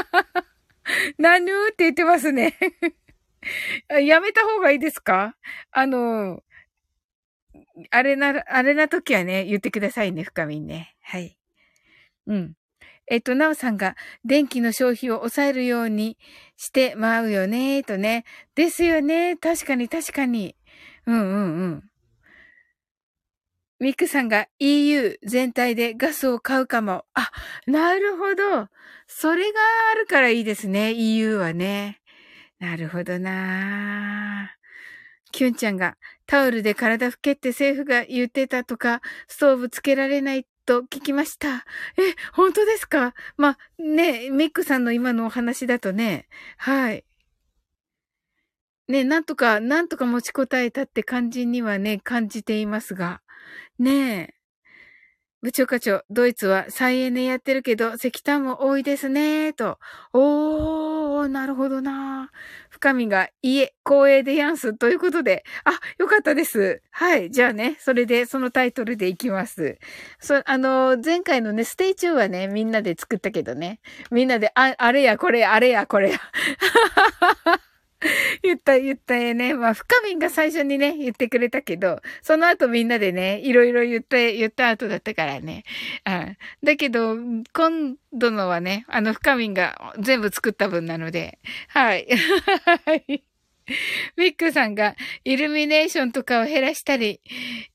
[1.18, 2.56] なぬーって言ってますね。
[3.92, 5.36] やめた方がいいですか？
[5.70, 6.42] あの、
[7.90, 10.96] あれな、あれな時はね、言ってくださいね、深みんね。
[11.02, 11.36] はい。
[12.26, 12.54] うん。
[13.06, 16.16] えっと、なおさんが電気の消費を抑えるように
[16.56, 18.24] してまうよね、とね。
[18.54, 19.36] ですよね。
[19.36, 20.54] 確かに確かに。
[21.10, 21.82] うんうんうん。
[23.80, 27.04] ミクさんが EU 全体でガスを買うかも。
[27.14, 27.30] あ、
[27.66, 28.68] なるほど。
[29.08, 29.58] それが
[29.92, 30.92] あるからいいですね。
[30.92, 32.00] EU はね。
[32.60, 34.54] なるほどな
[35.32, 35.96] キュンちゃんが
[36.26, 41.64] タオルで体拭けって政府が言ってたとか、ストーブつけられないと聞きました。
[41.96, 43.14] え、本当ですか？
[43.36, 47.04] ま、ね、ミックさんの今のお話だとね、はい。
[48.90, 53.22] ね、なんとか、なんとか持ちこたえたって感じにはね、感じていますが。
[53.78, 54.34] ねえ。
[55.42, 59.78] 部長課長、ドイツは再エネやってるけど、石炭も多いですね、と。
[60.12, 62.30] おー、なるほどな。
[62.68, 64.74] 深みが家、光栄でやんす。
[64.74, 65.44] ということで。
[65.64, 66.82] あ、よかったです。
[66.90, 67.30] はい。
[67.30, 69.78] じゃあね、それで、そのタイトルでいきます。
[70.18, 73.80] そ、あの、前回のね、ステイチューはね、みんなで作ったけどね。
[74.10, 76.20] みんなで、あ、あれや、これや、あれや、これや。
[78.42, 79.54] 言った、言ったえね。
[79.54, 85.64] まあ、深みんが最初にね、言ってくれたけど、その後みんなでね、いろいろ言って、言った後だったからね。
[86.06, 86.36] うん。
[86.62, 87.16] だけど、
[87.52, 92.06] 今度のはね、あの、深みんが全部作った分なので、はい。
[92.86, 93.24] はい。
[94.16, 97.20] ミックさんが、イルミネーションとかを減らしたり、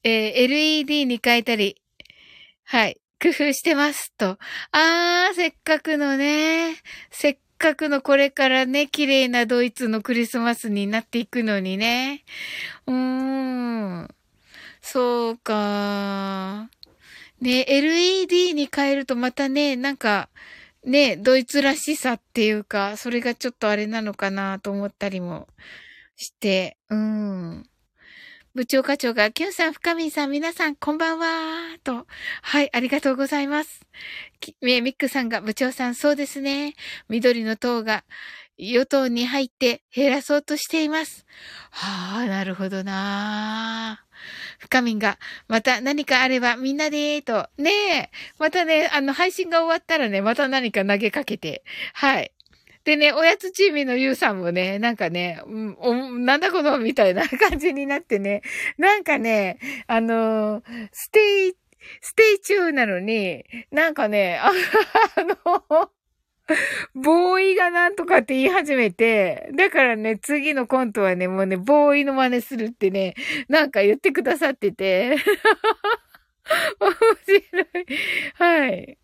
[0.03, 1.81] えー、LED に変えたり、
[2.63, 2.99] はい。
[3.21, 4.13] 工夫してます。
[4.17, 4.38] と。
[4.71, 6.75] あー、せっかくのね、
[7.11, 12.23] せっかくのこれからね、綺麗なドイツのクリスマスになっていくのにね。
[12.87, 12.95] うー
[14.03, 14.07] ん。
[14.81, 16.69] そうか。
[17.41, 20.29] ね、LED に変えるとまたね、なんか、
[20.85, 25.47] ね、ドイツらしさっていうか、それがちょっとあれなのかなと思ったりも
[26.17, 27.69] して、うん。
[28.55, 32.07] 部長課長が、キュンさん、深みさん、皆さん、こんばんはと。
[32.41, 33.81] はい、ありがとうございます。
[34.61, 36.73] ミックさんが、部長さん、そうですね。
[37.09, 38.05] 緑の党が、
[38.57, 41.25] 与党に入って減らそうとしています。
[41.69, 44.06] はあ、なるほどな
[44.60, 47.49] 深みんが、また何かあればみんなでーと。
[47.58, 48.10] ねえ。
[48.39, 51.65] またね、あの、配信が終わったらね、また何か投げかけて。
[51.93, 52.31] はい。
[52.86, 58.44] でね、おやつチームのゆうさんもね、なんかね、うん、なんだこのみたいな感じになってね、
[58.77, 59.58] なんかね、
[59.88, 60.62] あの
[60.92, 61.54] ステイ、
[62.02, 64.52] ステイ中なのに、なんかね、あ
[65.17, 65.90] の、
[66.94, 73.15] ボーイがなんとかって言い始めて、だからね、次のコントはね、もうね、ボーイの真似するってね、
[73.50, 75.17] なんか言ってくださってて、
[76.79, 76.92] 面
[77.25, 77.86] 白い。
[78.36, 78.98] はい。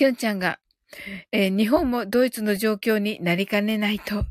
[0.00, 0.58] きょんちゃんが、
[1.30, 4.24] えー、日本もドイツの状況になりかねないと。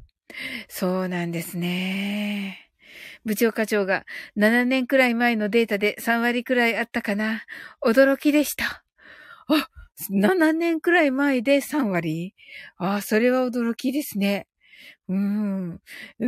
[0.67, 2.71] そうなんですね。
[3.23, 4.03] 部長課長が
[4.35, 7.43] 7年くらい前のデータで3割くらいあったかな。
[7.85, 8.83] 驚きでした。
[9.47, 9.69] あ、
[10.11, 12.33] 7年くらい前で3割？
[12.79, 14.47] あ、それは驚きですね。
[15.09, 15.81] うん。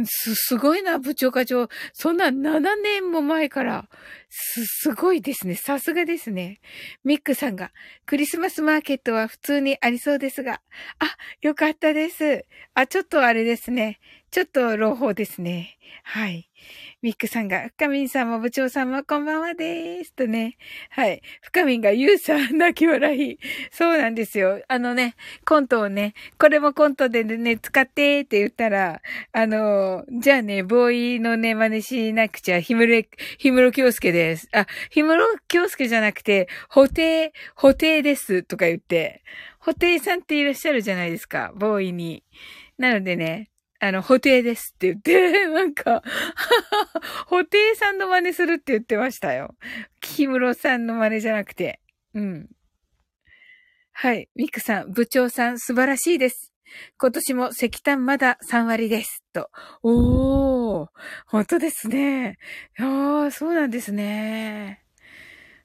[0.06, 1.70] す、すごいな、部長課長。
[1.94, 3.88] そんな7年も前から。
[4.30, 5.54] す、すごいですね。
[5.54, 6.62] さすがですね。
[7.04, 7.72] ミックさんが、
[8.08, 10.62] クリスマスマーケットは普通にありそうですが。
[10.98, 12.46] あ、よかったです。
[12.74, 14.00] あ、ちょっとあれですね。
[14.32, 15.78] ちょっと朗報ですね。
[16.04, 16.50] はい。
[17.02, 20.14] ミックさんが、深みんさんも部長さんもこんばんはです。
[20.14, 20.56] とね。
[20.90, 21.22] はい。
[21.42, 23.40] 深みんが、ゆうさん、泣き笑い。
[23.72, 24.64] そうなんですよ。
[24.70, 25.16] あのね、
[25.46, 29.02] コントをね、これもコントでね、使ってって言ったら、ら
[29.32, 33.08] あの、じゃあね、ボーイのね、真似しなくちゃ、ひむれ、
[33.38, 34.50] ひむろきょうすけです。
[34.54, 38.42] あ、ひむろきょうすけじゃなくて、ほて、ほてです。
[38.44, 39.24] とか言って、
[39.60, 42.24] ほてさんっていらっしゃるじゃないですか、ボーイに。
[42.80, 46.04] なのでね、あの、補定ですって言って、 なんか、
[47.26, 49.56] 補定さんの真似するって言ってましたよ。
[50.02, 51.80] 木室さんの真似じゃなくて。
[52.14, 52.50] うん。
[53.92, 54.30] はい。
[54.36, 56.51] ミクさん、部長さん素晴らしいです。
[56.98, 59.24] 今年も石炭まだ3割です。
[59.34, 59.50] と。
[59.84, 60.88] おー。
[61.28, 62.38] 本当ですね。
[62.80, 64.84] ああ、そうなんですね。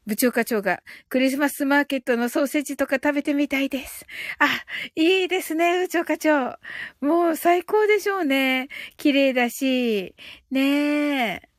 [0.06, 4.06] 部長課長がクリスマスマーケットのソーセージとか食べてみたいです。
[4.38, 4.46] あ、
[4.94, 6.56] いいですね、部長課長。
[7.00, 8.68] もう最高でしょうね。
[8.96, 10.14] 綺麗だし。
[10.50, 11.55] ねえ。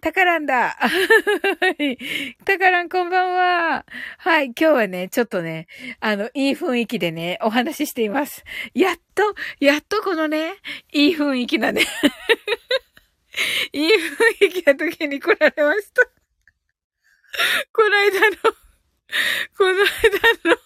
[0.00, 0.76] タカランだ。
[2.44, 3.86] タカランこんばんは。
[4.18, 4.46] はい。
[4.46, 5.66] 今日はね、ちょっとね、
[6.00, 8.44] あの、いい雰囲気でね、お話ししています。
[8.74, 9.22] やっと、
[9.60, 10.54] やっとこのね、
[10.92, 11.82] いい雰囲気なね。
[13.72, 13.90] いい
[14.40, 16.02] 雰囲気な時に来られました。
[17.72, 18.36] この間の、
[19.56, 20.56] この間の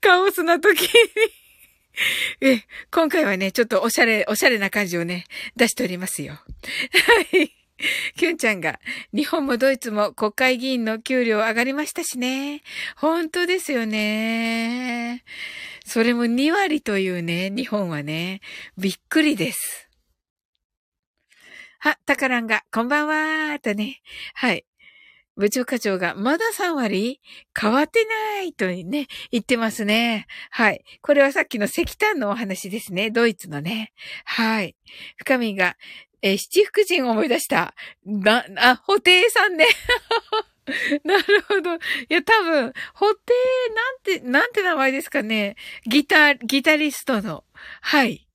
[0.00, 0.88] カオスな時に
[2.40, 5.24] え、今回はね、ちょっとおしゃれ、おしゃれな感じをね、
[5.56, 6.34] 出しておりますよ。
[6.34, 6.40] は
[7.38, 7.65] い。
[8.16, 8.80] キュンちゃんが、
[9.12, 12.62] 日本もドイツも国会議員の給料上がりましたしね。
[12.96, 15.24] 本当ですよね。
[15.84, 18.40] それも2割というね、日本はね、
[18.78, 19.88] びっくりです。
[21.78, 24.00] は、タカランが、こんばんはーとね。
[24.34, 24.64] はい。
[25.36, 27.20] 部長課長が、まだ3割？
[27.58, 30.26] 変わってないとね、言ってますね。
[30.50, 30.82] はい。
[31.02, 33.10] これはさっきの石炭のお話ですね。
[33.10, 33.92] ドイツのね。
[34.24, 34.76] はい。
[35.18, 35.76] 深みが、
[36.22, 37.74] え、七福神思い出した。
[38.04, 39.66] な、あ、布袋さんね。
[41.04, 41.74] なるほど。
[41.74, 43.14] いや、多分、布袋、
[43.74, 45.56] なんて、なんて名前ですかね。
[45.86, 47.44] ギター、ギタリストの。
[47.80, 48.25] はい。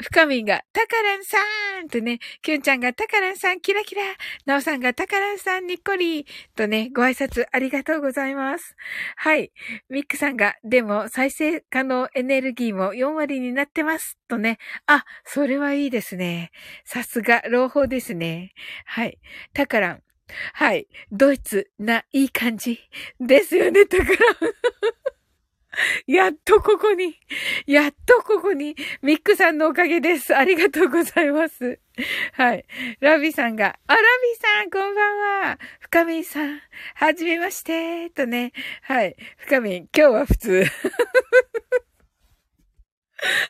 [0.00, 4.02] 深みんが、タカランさーんとね、キュンちゃんがタカランさんキラキラ、
[4.46, 6.24] ナオさんがタカランさんにっこり
[6.54, 8.76] とね、ご挨拶ありがとうございます。
[9.16, 9.50] はい。
[9.88, 14.58] ミックさんが、でも再生可能エネルギーも4割になってますとね。
[14.86, 16.52] あ、それはいいですね。
[16.84, 18.52] さすが、朗報ですね。
[18.84, 19.18] はい。
[19.52, 20.02] タカラン。
[20.52, 20.86] はい。
[21.10, 22.78] ドイツな、いい感じ。
[23.18, 24.14] ですよね、タカラン。
[26.06, 27.16] やっとここに、
[27.66, 30.34] やっとここに、ミックさんのおかげです。
[30.34, 31.78] ありがとうございます。
[32.32, 32.64] はい。
[33.00, 34.04] ラビさんが、あ、ラビ
[34.36, 35.18] さん、こんばん
[35.50, 35.58] は。
[35.80, 36.60] 深みさん、
[36.94, 38.52] はじめまして、とね。
[38.82, 39.16] はい。
[39.36, 40.64] 深み、今日は普通。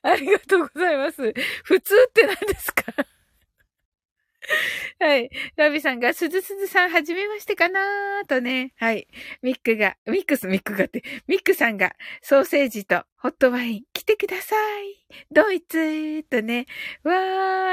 [0.02, 1.32] ありがとうございます。
[1.64, 2.82] 普通って何ですか？
[4.98, 5.30] はい。
[5.56, 8.72] ラビさんが、すずすずさん、はじめましてかなーとね。
[8.76, 9.06] はい。
[9.42, 15.06] ミックが、ミックス、ミックがって、ミックさんが、ソーセージとホットワイン、来てください。
[15.30, 16.66] ドイツーとね。
[17.04, 17.12] わ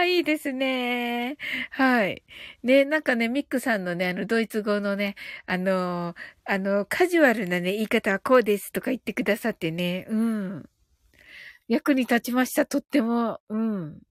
[0.01, 1.37] ー、いいですね。
[1.71, 2.23] はい。
[2.63, 5.15] ね、なんかね、ミックさんのね、あの、ドイツ語のね、
[5.45, 6.15] あの
[6.45, 10.05] あの、カジュアルなね、言い方はこうですとか言ってくださってね。
[10.09, 10.69] うん。
[11.67, 13.39] 役に立ちました、とっても。
[13.49, 14.01] うん。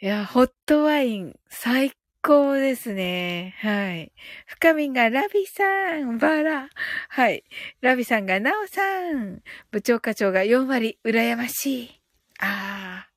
[0.00, 1.90] いや、ホットワイン、最
[2.22, 3.56] 高ですね。
[3.58, 4.12] はい。
[4.46, 5.64] 深みがラビさ
[5.96, 6.68] ん、バラ。
[7.08, 7.42] はい。
[7.80, 9.42] ラビさんがナオさん。
[9.72, 12.00] 部長課長が4割、羨ましい。
[12.38, 13.08] ああ。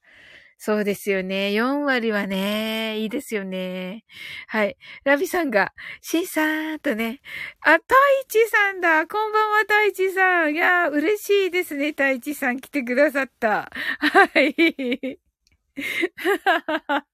[0.58, 1.50] そうですよね。
[1.50, 4.04] 4割はね、いいですよね。
[4.48, 4.76] はい。
[5.04, 7.22] ラビさんが、シンさんとね。
[7.62, 9.06] あ、太一さんだ。
[9.06, 10.56] こんばんは、太一さん。
[10.56, 11.90] いや、嬉しいですね。
[11.90, 13.72] 太一さん来てくださった。
[14.00, 15.20] はい。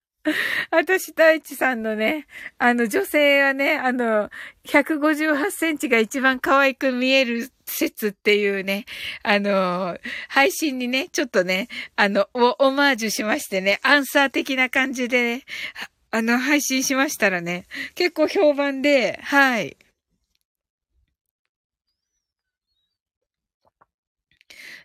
[0.72, 2.28] 私、太一さんのね、
[2.58, 4.30] あの、女性はね、あの、
[4.66, 8.86] 158センチが一番可愛く見える説っていうね、
[9.24, 9.98] あの、
[10.28, 15.44] 配信にね、ちょっとね、あの、オマージュしましてね、アンサー的な感じでね、
[16.12, 19.78] あの、配信しましたらね、結構評判で、はい。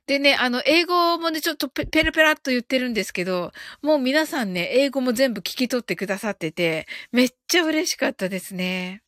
[0.06, 9.02] でね、あの、英語もね、ちょっとペラペラっと言ってるんですけど、もう皆さんね、英語も全部聞き取ってくださってて、めっちゃ嬉しかったですね。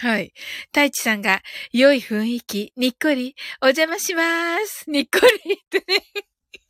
[0.00, 0.32] はい。
[0.66, 1.42] 太一さんが、
[1.72, 4.88] 良い雰囲気、にっこり、お邪魔します。
[4.88, 6.04] にっこりってね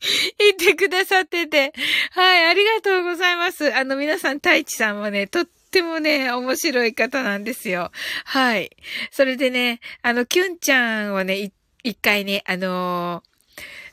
[0.38, 1.72] 言ってくださってて。
[2.12, 3.74] はい、ありがとうございます。
[3.74, 7.90] あの、皆さん、太一さんはね、とってもね、面白い方なんですよ。
[8.24, 8.70] はい。
[9.10, 11.52] それでね、あの、キュンちゃんをね、
[11.84, 13.37] 一回ね、あのー、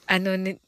[0.07, 0.59] あのね、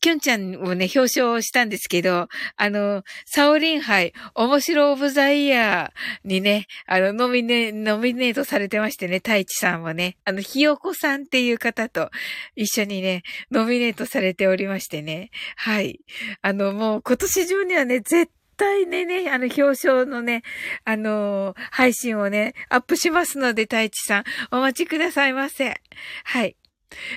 [0.00, 12.10] キュンちゃんをね、表彰したんですけど、あの、サオリン杯、面白オブザイヤーにね、あの、ノミネ、ノミネートされてましてね、太一さんもね、あの、ひよこさんっていう方と
[12.54, 16.00] 一緒にね、ノミネートされておりましてね、はい。
[16.40, 20.42] あの、もう今年中にはね、絶対ね、ね、あの、表彰のね、
[20.86, 25.82] あのー、配信をね、アップしますので、太一さん、お待ちくださいませ。
[26.24, 26.56] はい。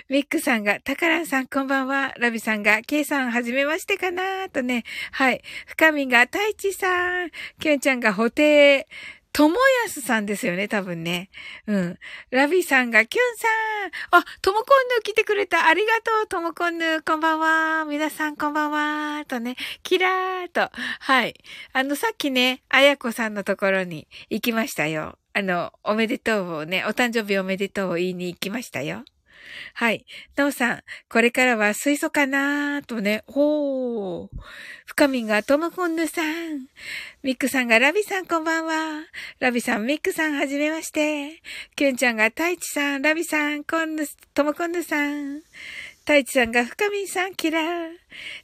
[0.10, 2.14] ミックさんが、タカランさんこんばんは。
[2.18, 4.84] ラビさんが、ケイさんはじめましてかなとね。
[5.12, 5.42] はい。
[5.68, 7.32] 深みが、太一さん。
[7.60, 8.88] キュンちゃんが、補定。
[9.32, 9.56] とも
[9.86, 11.30] やすさんですよね、多分ね。
[11.68, 12.00] うん。
[12.32, 13.48] ラビさんが、キュンさ
[14.18, 15.68] んあ、ともこんぬ来てくれた。
[15.68, 17.02] ありがとう、ともこんぬ。
[17.04, 17.86] こんばんは。
[17.86, 19.24] 皆さん、こんばんは。
[19.26, 20.70] とね、キラーと。
[21.00, 21.36] はい。
[21.74, 25.18] あの、さっきね、あやこさんのところに行きましたよ。
[25.34, 29.04] あの、おめでとうをね、お誕生日おめでとうを言いに行きましたよ。
[29.74, 30.06] はい。
[30.36, 33.24] なおさん、これからは水素かなーとね。
[33.28, 34.30] ほー。
[34.86, 36.68] 深みがトムコンヌさん。
[37.24, 39.04] ミックさんがラビさんこんばんは。
[39.40, 41.42] ラビさん、ミックさんはじめまして。
[41.76, 45.42] キュンちゃんがタイチさん、ラビさん、コンヌ、トムコンヌさん。
[46.10, 47.90] 太一さんが深みさん、キラー。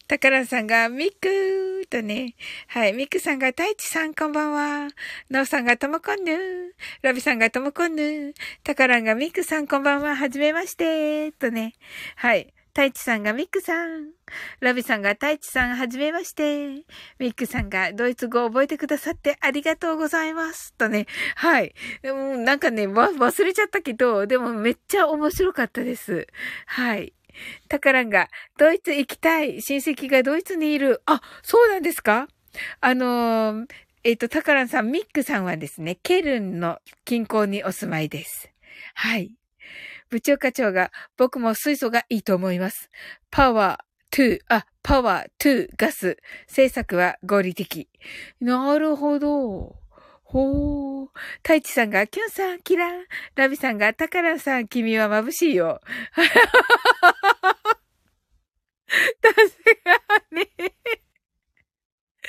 [0.08, 2.36] タカランさんがミックとね。
[2.68, 2.94] はい。
[2.94, 4.90] ミクさんが太一さん、こんばんは。
[5.32, 6.76] ナオさんがともこんぬ。
[7.02, 8.36] ラビさんがともこんぬ。
[8.64, 10.16] タカランがミクさん、こんばんは。
[10.16, 11.32] はじめまして。
[11.32, 11.74] とね。
[12.18, 12.54] はい。
[12.68, 14.12] 太一さんがミックさん。
[14.60, 16.84] ラビさんが太一さん、はじめまして。
[17.18, 20.76] ミックさんがドイツ語を覚えてくださってありがとうございます。
[20.76, 21.08] とね。
[21.34, 21.74] はい。
[22.04, 26.28] でもなんかね、忘れちゃったけど、でもめっちゃ面白かったです。
[26.68, 27.15] はい。
[27.70, 29.62] タカランが、ドイツ行きたい。
[29.62, 31.02] 親戚がドイツにいる。
[31.06, 32.28] あ、そうなんですか？
[32.82, 33.68] あのー、
[34.04, 38.50] えっ、ー、と、タカランさん、ミックさんはですね、ケルンの近郊にお住まいです。
[38.94, 39.32] はい。
[40.10, 42.90] 部長課長が、僕も水素がいいと思います。
[43.32, 46.18] power、to、あ、 power、to、gas。
[46.48, 47.90] 政策は合理的。
[48.40, 49.76] なるほど。
[50.36, 51.10] ほー。
[51.44, 52.90] 太一さんが、キュンさん、キラー。
[53.36, 55.80] ラビさんが、タカラさん、君は眩しいよ。
[59.22, 59.34] 確
[59.82, 59.96] か
[60.34, 60.75] に。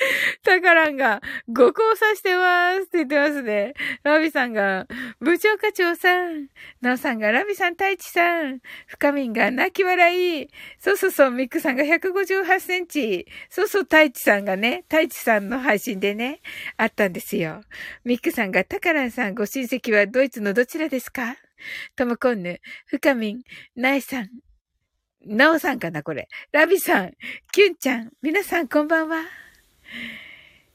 [0.43, 3.73] タカランが、ご交差してますって言ってますね。
[4.03, 4.87] ラビさんが、
[5.19, 6.47] 部長課長さん。
[6.81, 8.59] ナオさんが、ラビさん、太一さん。
[8.87, 10.47] 深みんが、泣き笑い。
[10.79, 13.27] そうそうそう、ミックさんが158センチ。
[13.49, 16.41] そうそう、太一さんがね、太一さんの配信でね、
[16.77, 17.61] あったんですよ。
[18.03, 21.35] ミックさんが、タカランさん、ご親戚はドイツのどちらですか？
[21.95, 23.41] トムコンヌ、深みん、
[23.75, 24.29] ナイさん。
[25.25, 26.27] ナオさんかな、これ。
[26.51, 27.11] ラビさん、
[27.51, 29.46] キュンちゃん、皆さんこんばんは。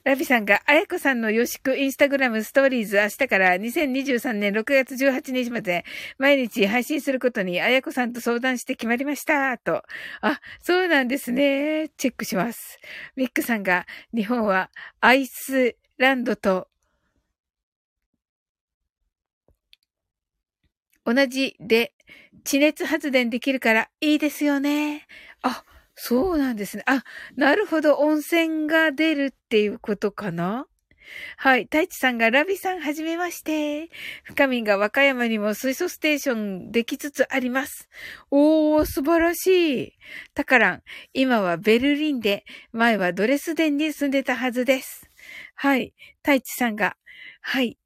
[0.05, 5.85] ラビさんが、あやこさんのよしくインスタグラムストーリーズ明日から2023年6月18日まで
[6.19, 9.57] 毎日配信することにあやこさんと相談して決まりました。
[9.59, 9.85] と。
[10.21, 11.91] あ、そうなんですね。
[11.97, 12.81] チェックします。
[13.15, 16.67] ミックさんが、日本はアイスランドと
[21.05, 21.93] 同じで
[22.45, 25.07] 地熱発電できるからいいですよね。
[25.43, 26.82] あ、そうなんですね。
[26.86, 27.05] あ、
[27.36, 27.97] なるほど。
[27.97, 30.66] 温泉が出るっていうことかな
[31.36, 31.64] はい。
[31.64, 33.90] 太一さんがラビさんはじめまして。
[34.24, 37.88] 深みが和歌山にも水素ステーションできつつあります。
[38.30, 39.93] おー、素晴らしい。
[40.34, 40.82] タカラン、
[41.12, 45.11] 今はベルリンで、前はドレスデンに住んでたはずです。
[45.55, 45.93] はい。
[46.22, 46.97] 太一さんが、
[47.43, 47.78] はい。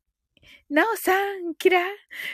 [0.68, 1.82] なおさん、キラー。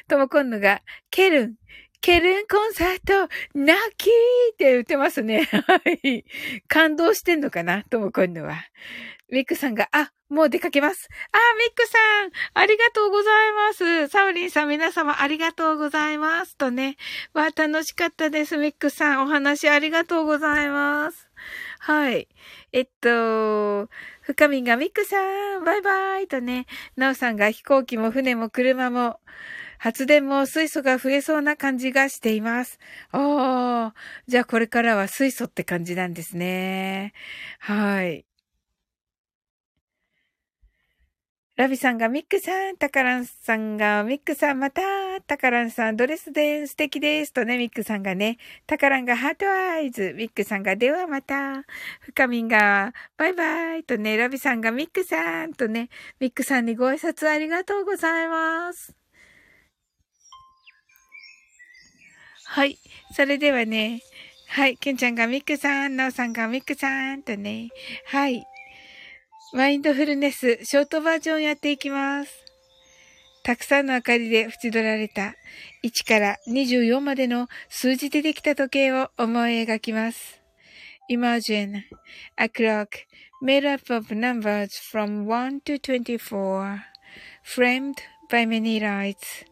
[0.08, 1.54] ともこんぬが、ケルン、
[2.02, 5.44] ケルンコンサート、泣きって言ってますね。
[5.68, 6.24] はい。
[6.66, 8.56] 感動してんのかなとも今度は。
[9.30, 11.08] ミックさんが、あ、もう出かけます。
[11.30, 14.08] あ、ミックさん、ありがとうございます。
[14.08, 16.56] サウリンさん、皆様ありがとうございます。
[16.56, 16.96] とね。
[17.34, 18.56] わ、楽しかったです。
[18.56, 21.28] ミックさん、お話ありがとうございます。
[21.78, 22.26] はい。
[22.72, 23.88] えっと、
[24.22, 25.20] 深みがミックさ
[25.60, 29.20] ん、バイバイとね、ナオさんが飛行機も船も車も、
[29.82, 32.78] 発電も水素が増えそうな感じがしています。
[33.10, 33.94] ああ、
[34.28, 37.12] じゃあこれからは水素って感じなんですね。
[37.58, 38.24] はい。
[41.56, 44.82] ラビさんがミックさん、タカランさんがミックさんまた、
[45.26, 51.64] タカランさんドレスで素敵ですとね、ミックさんがね、タカランがハートアイズ、ミックさんがではまた、
[52.00, 55.88] フカミンがバイバイとね、ラビさんがミックさんとね、
[56.20, 59.01] ミックさんにご挨拶ありがとうございます。
[62.52, 62.78] はい。
[63.14, 64.02] それではね、
[64.46, 64.76] はい。
[64.76, 67.70] ケンちゃんがミックさん、ナオさんがミックさんとね。
[68.04, 68.44] はい。
[69.54, 72.30] マインドフルネス、ショートバージョンやっていきます。
[73.42, 75.34] たくさんの明かりで縁取られた
[75.82, 80.38] 1から24までの数字でできた時計を思い描きます。
[81.10, 81.84] Imagine
[82.36, 82.88] a clock
[83.42, 86.80] made up of numbers from 1 to 24,
[87.42, 87.94] framed
[88.30, 89.51] by many lights.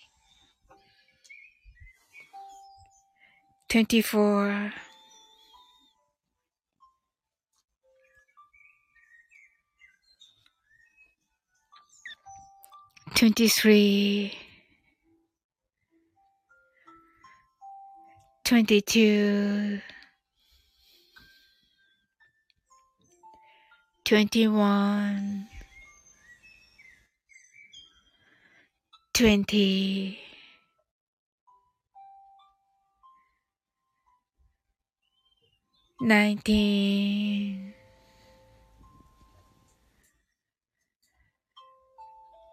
[3.71, 4.73] 24
[13.15, 14.33] 23
[18.43, 19.81] 22
[24.03, 25.47] 21
[29.13, 30.30] 20
[36.01, 37.73] nineteen,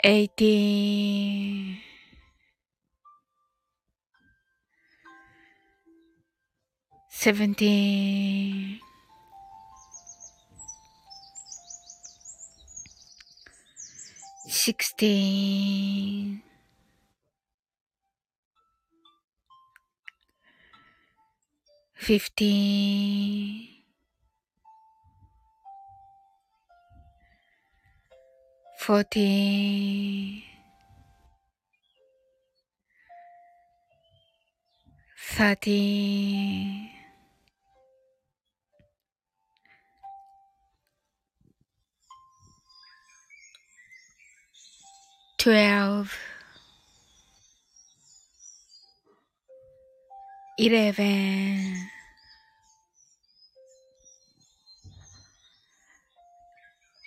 [0.05, 1.79] eighteen,
[7.11, 8.81] seventeen,
[14.47, 16.43] sixteen,
[22.09, 23.69] fifteen,
[28.79, 30.43] fourteen,
[35.37, 36.89] thirteen,
[45.37, 46.17] twelve,
[50.57, 51.91] eleven,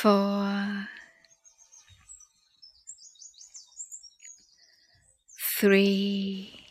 [0.00, 0.88] four,
[5.58, 6.66] three,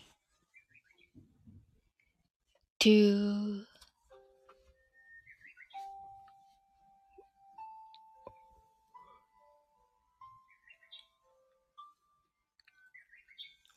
[2.80, 3.64] two,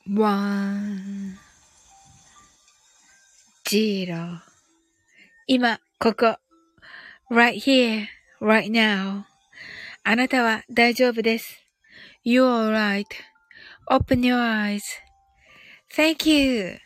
[0.06, 1.38] one,
[3.68, 4.40] zero
[5.46, 6.38] 今、ここ。
[7.30, 8.08] right here,
[8.40, 9.26] right now.
[10.05, 11.65] あなたは大丈夫です。
[12.25, 13.05] You're
[13.89, 14.35] alright.Open your
[15.95, 16.77] eyes.Thank you.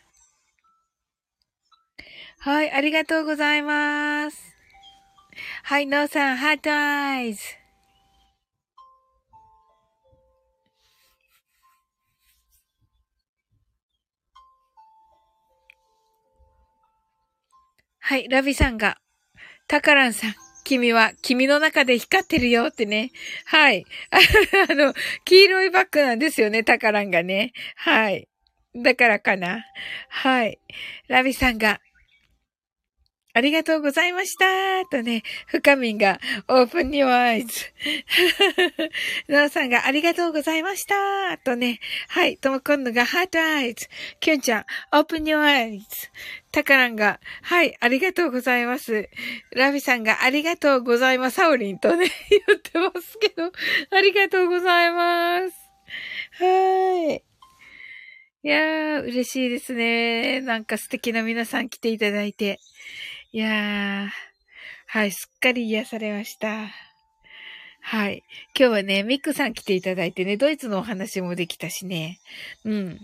[2.38, 4.54] はい、ありがとうございます。
[5.64, 7.42] はい、ノーさん、ハートアイズ。
[17.98, 18.98] はい、ラビさんが、
[19.66, 20.34] タカランさん、
[20.68, 23.10] 君は君の中で光ってるよってね。
[23.46, 23.86] はい。
[24.70, 24.92] あの、
[25.24, 27.54] 黄色いバッグなんですよね、タカランがね。
[27.74, 28.28] はい。
[28.76, 29.64] だからかな。
[30.10, 30.58] はい。
[31.08, 31.80] ラビさんが、
[33.38, 36.18] ありがとうございましたとね、深みんが、
[36.48, 37.46] open your eyes.
[39.28, 41.78] なおさんが、ありがとうございましたとね、
[42.08, 43.76] はい、ともこんのが、heart eyes.
[44.18, 45.82] きゅんちゃん、open your eyes.
[46.50, 49.08] たからんが、はい、ありがとうございます。
[49.52, 51.36] ラビさんが、ありがとうございます。
[51.36, 53.52] サオリンとね、 言ってますけど、
[53.96, 55.56] ありがとうございます。
[56.42, 57.22] はい。
[58.42, 60.40] いやー、嬉しいですね。
[60.40, 62.58] なんか素敵な皆さん来ていただいて。
[63.30, 64.08] いやー、
[64.86, 66.70] はい、すっかり癒されました。
[67.82, 68.24] はい。
[68.58, 72.20] 今日はね、ミックさん来ていただいてね、ドイツのお話もできたしね。
[72.64, 72.98] うん。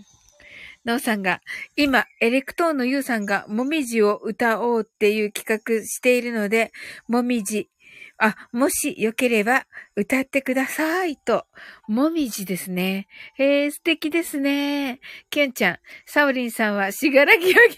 [0.83, 1.41] なおさんが、
[1.75, 6.71] 今、エレクトーンのユウさんが、もみじを歌おうっていう企画しているので、
[7.07, 7.69] もみじ、
[8.17, 11.45] あ、もしよければ歌ってくださいと。
[11.87, 13.07] もみじですね。
[13.37, 15.01] えー、素敵ですね。
[15.29, 17.77] ケンちゃん、サオリンさんはしがらき焼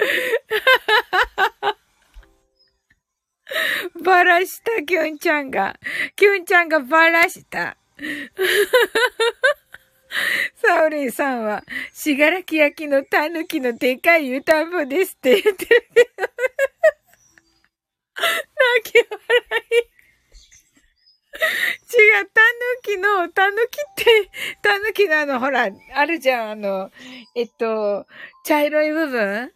[4.04, 5.78] バラした、キュンちゃんが。
[6.16, 7.76] キュンちゃんがバラした。
[10.56, 16.30] サオリンさんは、しがらき焼きのタヌキのでかい湯たんぽですって言ってるけど。
[18.20, 19.08] 泣き笑
[19.70, 19.90] い。
[21.40, 22.46] 違う、タヌ
[22.82, 24.30] キの、タヌキって、
[24.62, 26.90] タヌキのあの、ほら、あるじゃん、あの、
[27.34, 28.06] えっと、
[28.44, 29.50] 茶色い部分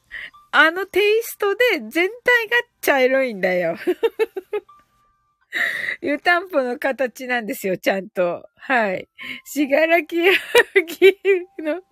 [0.56, 2.10] あのテイストで全体が
[2.80, 3.76] 茶色いんだよ。
[6.00, 8.48] 湯たんぽの形なんですよ、ちゃんと。
[8.54, 9.08] はい。
[9.44, 10.38] しがらき焼
[10.86, 11.18] き
[11.58, 11.82] の、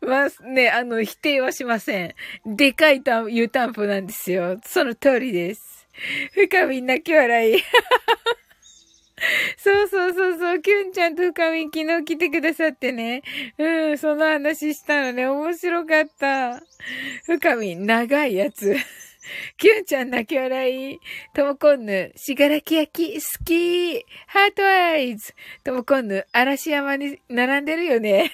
[0.00, 2.16] まあね、あの、否定はしません。
[2.44, 3.00] でかい
[3.30, 4.58] 湯たんぽなんですよ。
[4.64, 5.86] その通りです。
[6.32, 7.62] 深みん泣き笑い。
[9.56, 13.22] そうそうそうそう、キュンちゃんと深み昨日来てくださってね。
[13.58, 16.62] うん、その話したのね、面白かった。
[17.24, 18.76] 深み、長いやつ。
[19.56, 21.00] キュンちゃん泣き笑い。
[21.34, 24.04] ともこんぬ、しがらき焼き、好き。
[24.26, 25.34] ハートアイズ。
[25.64, 28.30] ともこんぬ、嵐山に並んでるよね。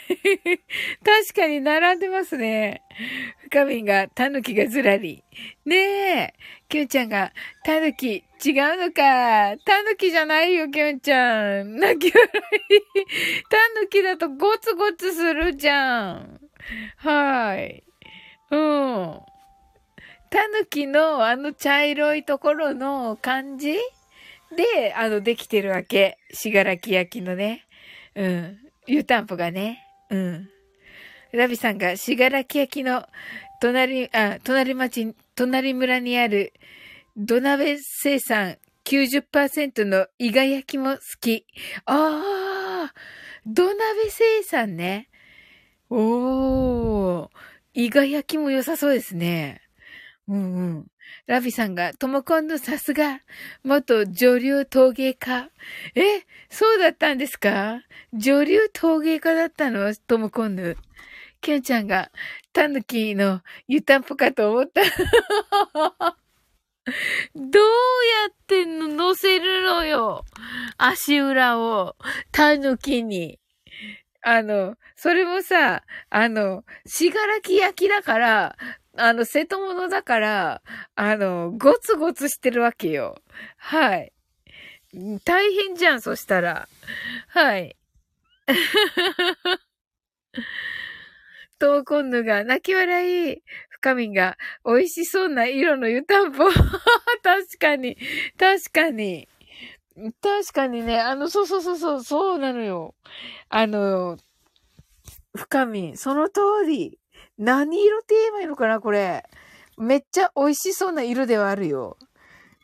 [1.04, 2.82] 確かに並んでますね。
[3.44, 5.22] 深みんが、たぬきがずらり。
[5.64, 6.34] ねえ。
[6.68, 7.32] キュンちゃんが、
[7.64, 9.56] たぬき、違うのか。
[9.64, 11.76] たぬきじゃないよ、キュンちゃん。
[11.76, 12.30] 泣き笑い。
[13.48, 16.40] たぬきだとゴツゴツするじゃん。
[16.96, 17.84] はい。
[18.50, 19.20] うん。
[20.34, 23.74] タヌキのあの茶色いところの感じ
[24.56, 26.18] で、あの、できてるわけ。
[26.32, 27.68] しがらき焼きのね。
[28.16, 28.58] うん。
[28.88, 29.86] 湯たんぽがね。
[30.10, 30.48] うん。
[31.30, 33.06] ラビさんが、しがらき焼きの、
[33.60, 36.52] 隣、あ、隣町、隣村にある、
[37.16, 41.46] 土鍋生産90%の伊賀焼きも好き。
[41.86, 42.94] ああ、
[43.46, 45.08] 土鍋生産ね。
[45.90, 47.28] おー、
[47.74, 49.63] 伊賀焼きも良さそうですね。
[50.28, 50.86] うんうん。
[51.26, 53.20] ラビさんが、ともこんのさすが、
[53.62, 55.50] 元女流陶芸家。
[55.94, 57.82] え、そうだったんですか？
[58.14, 59.94] 女流陶芸家だったの？
[59.94, 60.76] ともこんぬ。
[61.42, 62.10] きゅんちゃんが、
[62.54, 64.80] たぬきの湯たんぽかと思った。
[67.34, 67.70] どうや
[68.30, 70.24] って乗せるのよ？
[70.78, 71.96] 足裏を、
[72.32, 73.38] たぬきに。
[74.22, 78.56] あの、それもさ、あの、しがらき焼きだから、
[78.96, 80.62] あの、瀬戸物だから、
[80.94, 83.16] あの、ゴツゴツしてるわけよ。
[83.56, 84.12] はい。
[85.24, 86.68] 大変じゃん、そしたら。
[87.28, 87.76] はい。
[91.58, 93.42] トーコンヌが泣き笑い。
[93.70, 96.44] 深みが美味しそうな色の湯たんぽ。
[97.22, 97.98] 確かに。
[98.38, 99.28] 確かに。
[100.22, 102.94] 確かにね、あの、そうそうそうそう、そうなのよ。
[103.48, 104.18] あの、
[105.36, 106.98] 深み、その通り。
[107.38, 109.24] 何色って言えばいいのかな、これ。
[109.76, 111.98] めっちゃ美味しそうな色ではあるよ。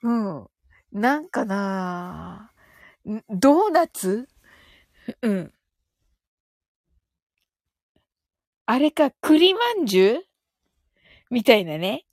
[0.02, 0.46] うん。
[0.92, 2.52] なんかな
[3.28, 4.28] ドーナツ？
[5.22, 5.52] うん。
[8.66, 10.22] あれか、栗まんじゅう
[11.30, 12.04] みたいなね。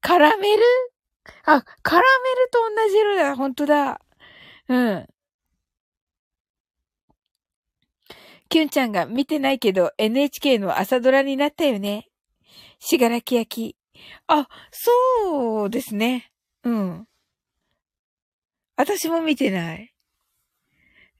[0.00, 0.62] カラメル？
[1.44, 2.06] あ、カラメ
[2.40, 3.36] ルと同じ色だ。
[3.36, 4.00] ほんとだ。
[4.68, 5.06] うん。
[8.48, 12.08] キュンちゃんが見てないけど NHK の朝ドラになったよね。
[12.78, 13.76] しがらき焼き。
[14.26, 16.30] あ、そうですね。
[16.64, 17.06] うん。
[18.76, 19.92] 私も見てない。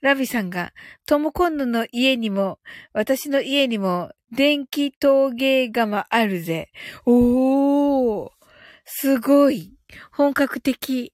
[0.00, 0.72] ラビさんが、
[1.06, 2.60] トモコンヌの家にも、
[2.92, 6.70] 私の家にも、電気陶芸窯あるぜ。
[7.04, 8.30] おー
[8.84, 9.74] すごい
[10.12, 11.12] 本格的。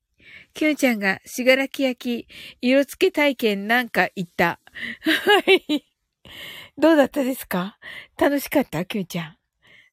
[0.53, 2.29] キュンちゃんが、しがらき焼き、
[2.61, 4.61] 色付け体験なんか言った。
[5.01, 5.94] はい。
[6.79, 7.79] どうだったですか？
[8.19, 9.37] 楽しかったキューちゃん。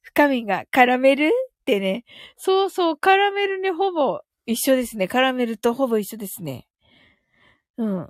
[0.02, 1.30] 深みがカラメルっ
[1.64, 2.04] てね。
[2.36, 5.08] そうそう、カラメルにほぼ一緒ですね。
[5.08, 6.66] カラメルとほぼ一緒ですね。
[7.78, 8.08] うん。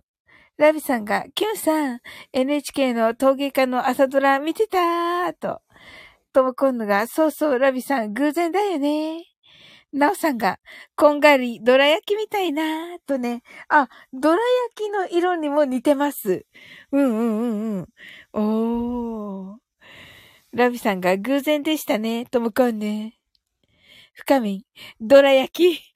[0.59, 2.01] ラビさんが、キュンさん、
[2.33, 5.62] NHK の陶芸家の朝ドラ見てたーと。
[6.33, 9.32] ともこんのが、そうそう、ラビさん、偶然だよね。
[9.93, 10.59] なおさんが、
[10.97, 13.43] こんがり、どら焼きみたいなーとね。
[13.68, 14.40] あ、どら
[14.74, 16.47] 焼きの色にも似てます。
[16.93, 17.88] うんうんうん
[18.32, 19.49] うん。
[19.53, 19.59] おー。
[20.53, 22.24] ラビさんが偶然でしたね。
[22.26, 23.18] ともこんね。
[24.14, 24.66] 深み、
[25.01, 25.95] どら焼き。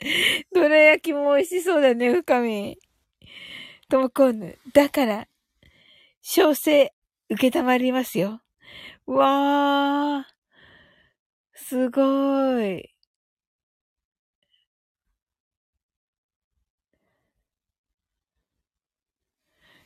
[0.54, 2.78] どら焼きも美味しそうだね、深み。
[3.88, 4.58] ともこんぬ。
[4.72, 5.28] だから、
[6.22, 6.92] 小生、
[7.30, 8.42] 受けたまりますよ。
[9.06, 10.33] わー。
[11.54, 12.94] すごい。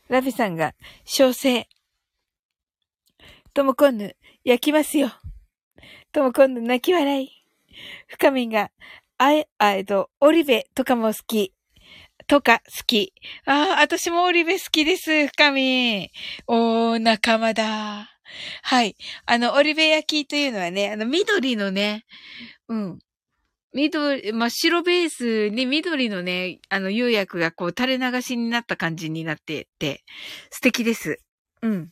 [0.09, 1.69] ラビさんが、小生。
[3.53, 5.11] ともこんぬ、焼きますよ。
[6.12, 7.31] ともこんぬ泣き笑い。
[8.07, 8.71] 深みが、
[9.19, 11.53] あえ、あえと、オリベとかも好き。
[12.29, 13.14] とか好き。
[13.47, 16.11] ああ、私もオリベ好きです、深み。
[16.47, 18.09] おー、仲間だ。
[18.62, 18.97] はい。
[19.24, 22.05] あの、オリベ焼きというのはね、あの、緑のね、
[22.68, 22.99] うん。
[23.74, 30.05] 緑、真っ白ベースに緑のね、あの、釉薬がこう垂れ流しになった感じになってて、
[30.51, 31.18] 素敵です。
[31.62, 31.91] うん。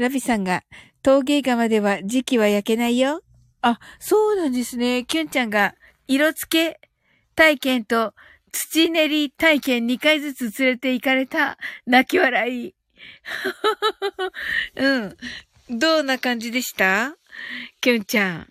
[0.00, 0.64] ラビさんが、
[1.02, 3.22] 陶芸窯では時期は焼けないよ。
[3.60, 5.04] あ、そうなんですね。
[5.04, 5.74] キュンちゃんが、
[6.08, 6.80] 色付け
[7.36, 8.14] 体験と
[8.50, 11.58] 土練り体験2回ずつ連れて行かれた。
[11.84, 12.74] 泣き笑い。
[14.76, 15.16] うん。
[15.68, 17.14] どんな感じでした？
[17.82, 18.48] キュンちゃん。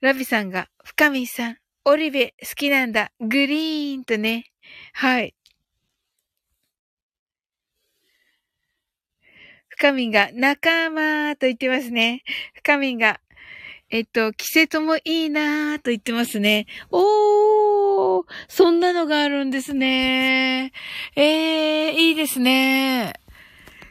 [0.00, 3.10] ラビさんが、深見さん、オリベ好きなんだ。
[3.20, 4.44] グリーンとね。
[4.92, 5.34] はい。
[9.84, 12.22] 深みんが仲間と言ってますね。
[12.54, 13.20] 深みんが、
[13.90, 16.64] えっと、季節もいいなーと言ってますね。
[16.90, 20.72] おー、そんなのがあるんですね。
[21.16, 23.12] えー、いいですね。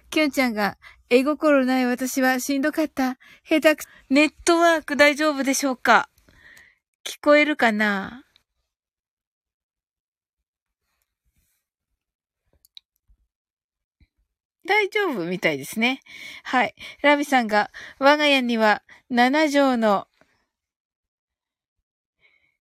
[0.09, 0.79] きゅんちゃんが、
[1.11, 3.19] 絵心ない私はしんどかった。
[3.47, 6.09] 下手く、ネットワーク大丈夫でしょうか？
[7.05, 8.23] 聞こえるかな？
[14.65, 16.01] 大丈夫みたいですね。
[16.43, 16.75] はい。
[17.01, 20.07] ラビさんが、我が家には7畳の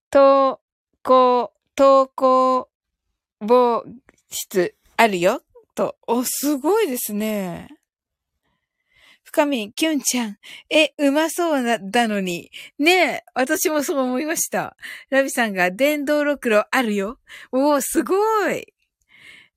[0.09, 0.61] 投
[1.03, 2.69] 稿、投稿
[3.39, 3.83] 防
[4.29, 5.41] 室あるよ。
[5.75, 5.97] と。
[6.07, 7.69] お、すごいですね。
[9.23, 10.37] 深み、キュンちゃん。
[10.69, 12.49] え、うまそうな、だのに。
[12.79, 14.75] ねえ、私もそう思いました。
[15.09, 17.19] ラビさんが、電動ろくろあるよ。
[17.51, 18.15] おー、すご
[18.49, 18.73] い。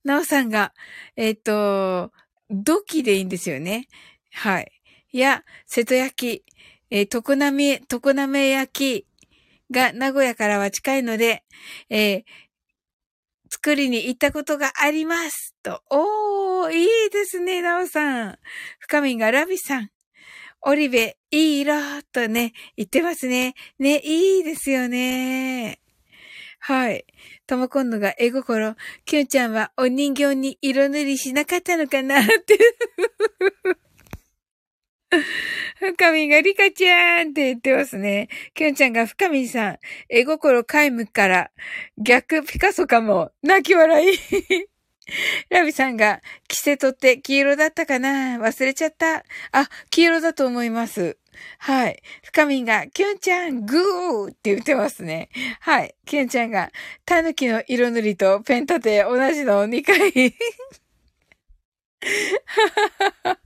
[0.03, 0.73] なおさんが、
[1.15, 2.11] えっ、と、
[2.49, 3.87] 土器でいいんですよね。
[4.31, 4.71] はい。
[5.11, 6.45] いや、瀬戸焼き、
[6.89, 9.07] えー、常滑、常滑焼き
[9.71, 11.43] が名古屋からは近いので、
[11.89, 12.23] えー、
[13.49, 15.55] 作りに行ったことがあります。
[15.63, 15.81] と。
[15.89, 18.39] おー、いいですね、なおさん。
[18.79, 19.89] 深みがラビさん。
[20.65, 21.75] オリベ、いい色
[22.11, 23.53] とね、言ってますね。
[23.79, 25.82] ね、いいですよね。
[26.65, 27.05] はい。
[27.45, 28.75] ともこんのが絵心。
[29.03, 32.57] きゅんちゃんはお人形に色塗りしなかったのかなって。
[35.77, 38.29] 深みがリカちゃんって言ってますね。
[38.53, 41.51] きゅんちゃんが深みさん、絵心皆無から
[41.97, 43.33] 逆ピカソかも。
[43.41, 44.17] 泣き笑い。
[45.49, 49.23] ラビさんが、着せとって黄色だったかな忘れちゃった。
[49.51, 51.17] あ、黄色だと思います。
[51.57, 52.01] はい。
[52.23, 55.29] 深みんが、キュンちゃん、グーって言ってますね。
[55.59, 55.95] はい。
[56.05, 56.71] キュンちゃんが、
[57.05, 60.33] タヌキの色塗りとペン立て同じのを2回。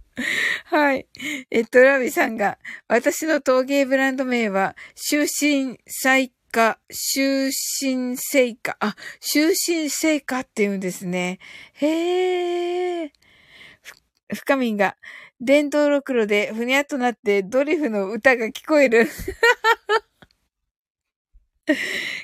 [0.66, 1.08] はい。
[1.52, 8.76] えっと、ラビさんが、私の陶芸ブランド名は、終身最下、終身成果。
[8.80, 11.38] あ、終身成果って言うんですね。
[11.74, 13.12] へー。
[14.34, 14.98] 深みんが、
[15.40, 19.08] 電動ろくろでふにゃっとなってドリフの歌が聞こえる。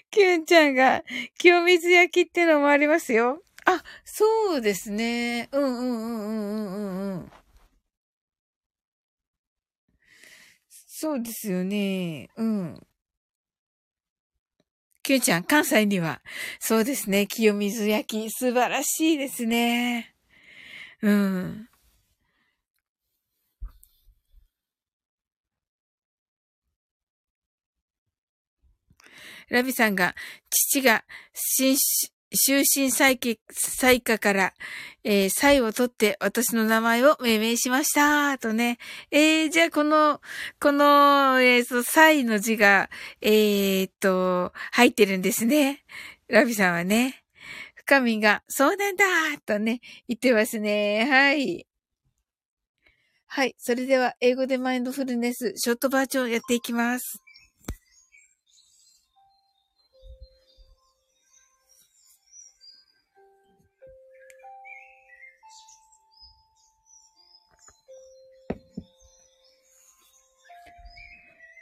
[0.09, 1.03] キュンちゃんが
[1.37, 3.43] 清水焼きってのもありますよ。
[3.65, 5.47] あ、そうですね。
[5.51, 7.31] うんうんうんうんうんうんうん。
[10.69, 12.29] そうですよね。
[12.35, 12.87] うん。
[15.03, 16.21] きゅうちゃん、関西には、
[16.59, 17.27] そうですね。
[17.27, 20.15] 清水焼き、素晴らしいですね。
[21.01, 21.69] うん。
[29.49, 30.15] ラビさんが、
[30.49, 31.77] 父が、新、
[32.35, 34.53] 終身再起、再下から、
[35.03, 38.37] えー、歳を取って私の名前を命名しました。
[38.39, 38.79] とね。
[39.11, 40.19] えー、じゃあこの、
[40.59, 42.89] この、えー、そう、歳の字が、
[43.21, 45.83] えー、っと、入ってるんですね。
[46.27, 47.23] ラビさんはね。
[47.75, 49.05] 深みが、そうなんだ
[49.45, 51.07] とね、言ってますね。
[51.09, 51.67] はい。
[53.27, 53.55] はい。
[53.57, 57.22] それでは、英語でマインドフルネス、ショートバージョンやっていきます。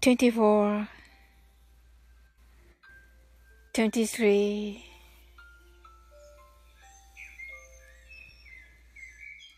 [0.00, 0.88] 24
[3.72, 4.84] 23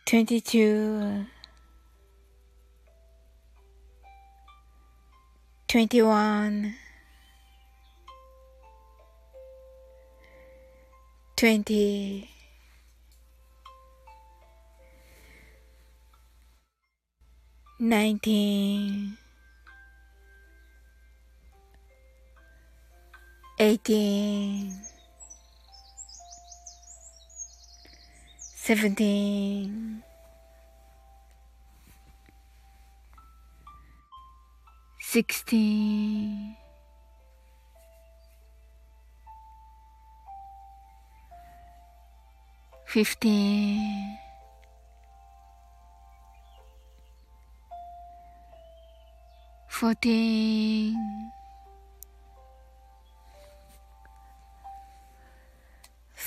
[0.06, 1.26] 22
[5.68, 6.74] 21
[11.36, 12.28] 20
[17.78, 19.19] 19
[23.60, 24.72] 18
[28.56, 30.02] 17
[34.98, 36.56] 16
[42.86, 44.18] 15
[49.68, 51.39] 14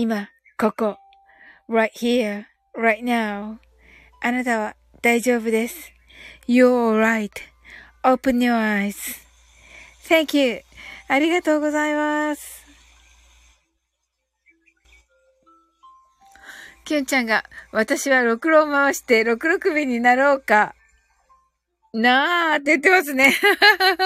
[0.00, 0.96] 今、ここ、
[1.68, 2.44] right here,
[2.76, 3.56] right now.
[4.22, 5.92] あなたは大丈夫です。
[6.46, 7.02] You're
[8.04, 8.54] right.Open your
[10.08, 10.62] eyes.Thank you.
[11.08, 12.64] ありがとうございます。
[16.84, 17.42] きゅんちゃんが、
[17.72, 20.76] 私はろくろを回して六六目になろうか。
[21.92, 23.34] なーって言ってますね。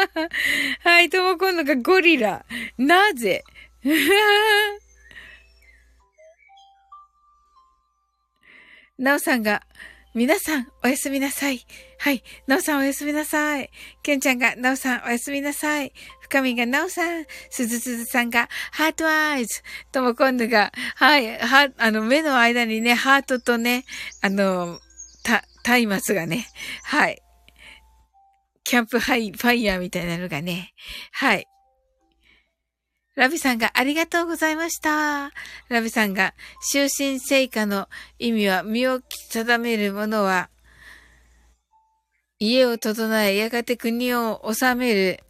[0.84, 2.46] はい、とも今度がゴリラ。
[2.78, 3.44] なぜ？
[9.02, 9.62] なおさんが、
[10.14, 11.66] 皆さん、おやすみなさい。
[11.98, 12.22] はい。
[12.46, 13.68] なおさん、おやすみなさい。
[14.04, 15.92] けんちゃんが、なおさん、おやすみなさい。
[16.20, 17.24] 深みが、なおさん。
[17.50, 19.62] すずすずさんが、ハートアイズ。
[19.90, 21.36] とも今度が、はい。
[21.36, 23.84] は、あの、目の間にね、ハートとね、
[24.20, 24.78] あの、
[25.24, 26.46] た、松明がね、
[26.84, 27.20] はい。
[28.62, 30.74] キャンプハイ、ファイヤーみたいなのがね、
[31.10, 31.48] はい。
[33.14, 35.32] ラビさんがありがとうございました。
[35.68, 36.34] ラビさんが、
[36.70, 37.88] 終身成果の
[38.18, 39.00] 意味は身を
[39.30, 40.48] 定めるものは、
[42.38, 45.20] 家を整え、やがて国を治める。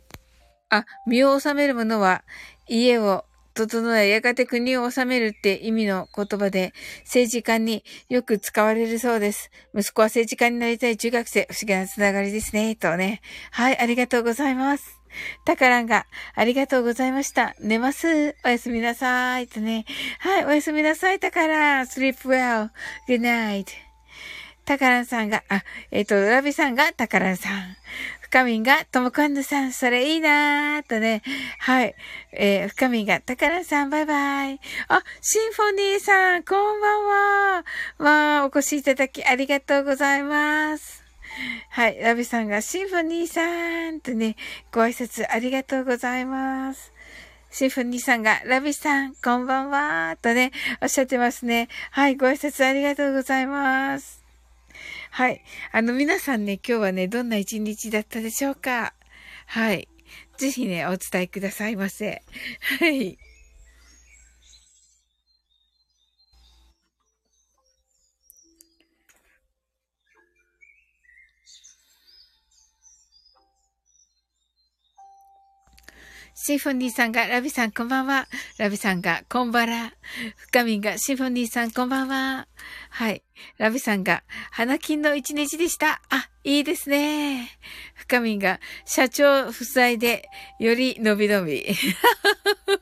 [0.71, 2.23] あ、身を治める者は、
[2.69, 3.25] 家を
[3.55, 9.51] 整え、やがて国を治めるって意味の言葉で、政治家によく使われるそうです。
[9.75, 13.23] 息子は政治家になりたい中学生、不思議なつながりですね、とね。
[13.51, 15.02] はい、ありがとうございます。
[15.45, 17.55] タカランが、ありがとうございました。
[17.61, 18.37] 寝ます。
[18.45, 19.49] おやすみなさい。
[19.49, 19.85] とね。
[20.19, 21.87] はい、おやすみなさい、タカラン。
[21.87, 23.67] sleep well.good night.
[24.65, 27.77] タカランさんが、あ、えっ、ー、と、ラビさんがタカランさん。
[28.33, 31.23] 深みんが、ともこんぬさん、それいいなーとね。
[31.59, 31.95] はい。
[32.33, 34.61] えー、深みんが、たからさん、バイバイ。
[34.89, 37.65] あ、シンフォニーさん、こんばんは。
[37.99, 41.02] わー、お越しいただきありがとうございます。
[41.71, 41.99] はい。
[42.01, 44.37] ラビさんが、シンフォニーさんとね、
[44.71, 46.93] ご挨拶ありがとうございます。
[47.51, 51.69] シンフォニーさんが、ラビさん、こんばんは、とね、おっしゃってますね。
[51.91, 54.25] はい、ご挨拶ありがとうございます。
[55.11, 55.43] はい。
[55.73, 58.95] あの、皆さんね、今日はね、どんな一日だったでしょうか
[59.47, 59.89] はい。
[60.39, 62.23] ぜひね、お伝えくださいませ。
[62.81, 63.19] はい。
[76.45, 78.27] シフォニーさんが、ラビさんこんばんは。
[78.59, 79.93] ラビさんが、こんばら。
[80.35, 82.49] 深みんが、シフォニーさんこんばんは。
[82.91, 83.23] はい。
[83.59, 86.03] ラビさんが、花金の一日でした。
[86.11, 87.49] あ、いいですね。
[87.95, 90.29] 深みんが、社長不在で、
[90.59, 91.65] より伸び伸び。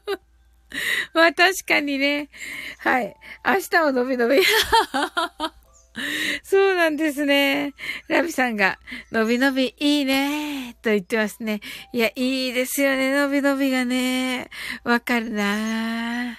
[1.12, 2.30] まあ確かにね。
[2.78, 3.14] はい。
[3.44, 4.40] 明日も伸び伸び。
[6.45, 7.74] そうなんですね。
[8.09, 8.78] ラビさんが、
[9.11, 11.61] のびのびいいね、と言ってますね。
[11.93, 14.51] いや、いいですよね、のびのびがね。
[14.84, 16.38] わかるな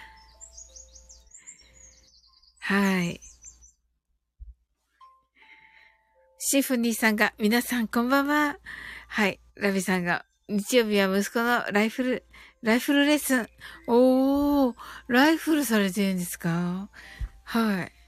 [2.60, 3.20] はい。
[6.40, 8.58] シフォニーさんが、皆さんこんばんは。
[9.08, 9.40] はい。
[9.56, 12.26] ラビさんが、日曜日は息子のライフル、
[12.62, 13.50] ライフルレッスン。
[13.88, 14.76] おー、
[15.08, 16.90] ライフルされてるんですか？
[17.44, 18.01] はい。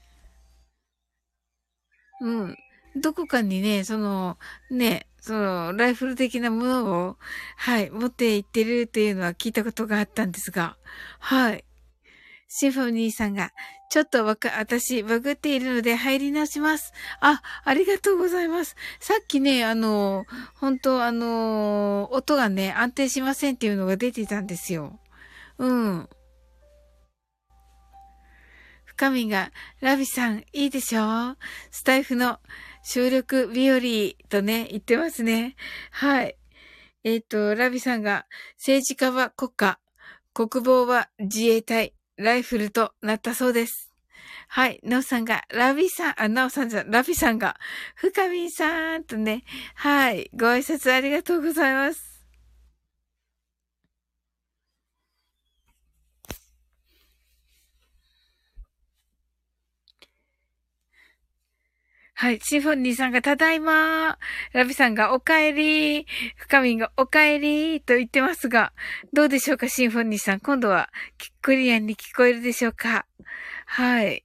[2.24, 2.56] うん。
[2.96, 4.38] どこかにね、その、
[4.70, 7.16] ね、その、ライフル的なものを、
[7.56, 10.78] はい、持って行ってるっていうのは聞いたことがあったんですが、
[11.18, 11.64] はい。
[12.48, 13.52] シンフォニーさんが、
[13.90, 16.92] ちょっとわか、私、バグっているので入り直します。
[17.20, 18.74] あ、ありがとうございます。
[19.00, 24.98] さっきね、あの、本当あの、音がね、安定しませんっていうのが出てたんですよ。
[25.58, 26.08] うん。
[28.96, 31.36] 深みが、ラビさん、いいでしょ
[31.72, 32.38] スタイフの
[32.84, 33.80] 収録日和
[34.28, 35.56] とね、言ってますね。
[35.90, 36.36] はい。
[37.02, 38.26] えっ、ー、と、ラビさんが、
[38.56, 39.80] 政治家は国家、
[40.32, 43.90] 国防は自衛隊、ライフルとなったそうです。
[44.46, 44.78] はい。
[44.84, 47.56] なおさんが、ラビさん、あ、なおさんじゃ、ラビさんが、
[47.96, 49.42] 深みさんとね、
[49.74, 50.30] はい。
[50.34, 52.13] ご挨拶ありがとうございます。
[62.24, 62.40] はい。
[62.40, 64.18] シンフォニーさんがただいま
[64.54, 66.06] ラビさんがお帰り
[66.36, 68.72] 深みがお帰りと言ってますが、
[69.12, 70.40] どうでしょうかシンフォニーさん。
[70.40, 70.88] 今度は
[71.42, 73.04] クリアに聞こえるでしょうか
[73.66, 74.24] はい。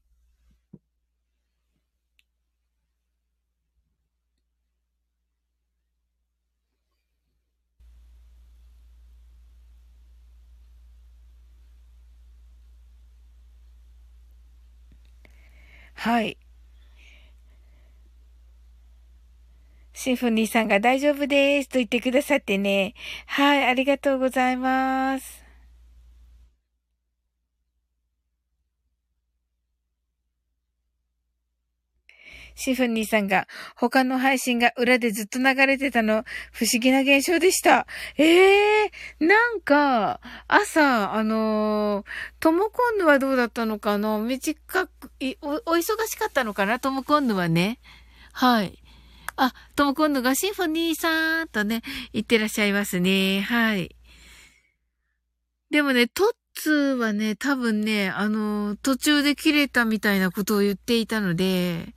[15.94, 16.38] はい。
[20.02, 22.94] シンフォニーさんが大丈夫ですと言ってくださってね。
[23.26, 25.44] はい、ありがとうございます。
[32.56, 33.46] シンフォニーさんが
[33.76, 37.86] 他の配信が裏でずっと流れてたの不思議な現象でした。
[38.16, 42.06] ええー、なんか、朝、あのー、
[42.40, 44.18] トモコンヌはどうだったのかな？
[44.18, 46.80] 短くいお、お忙しかったのかな？
[46.80, 47.80] トモコンヌはね。
[48.32, 48.79] はい。
[49.42, 53.40] あ、とも今度がシンフォニーさんとね、言ってらっしゃいますね。
[53.42, 53.96] はい。
[55.72, 61.96] でもね、トッツーはね、多分ね、あの、途中で切れたみたいなことを言っていたので、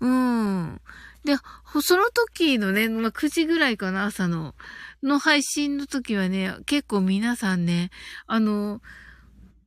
[0.00, 0.80] うん。
[1.24, 1.36] で、
[1.80, 4.54] その時のね、まあ、9時ぐらいかな、朝の、
[5.02, 7.90] の配信の時はね、結構皆さんね、
[8.26, 8.82] あの、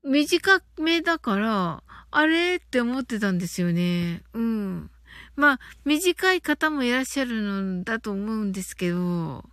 [0.03, 4.21] 短めだから、あれって思ってたんですよね。
[4.33, 4.91] うん。
[5.35, 9.43] まあ、短い方もいらっしゃるのだと思うんですけど、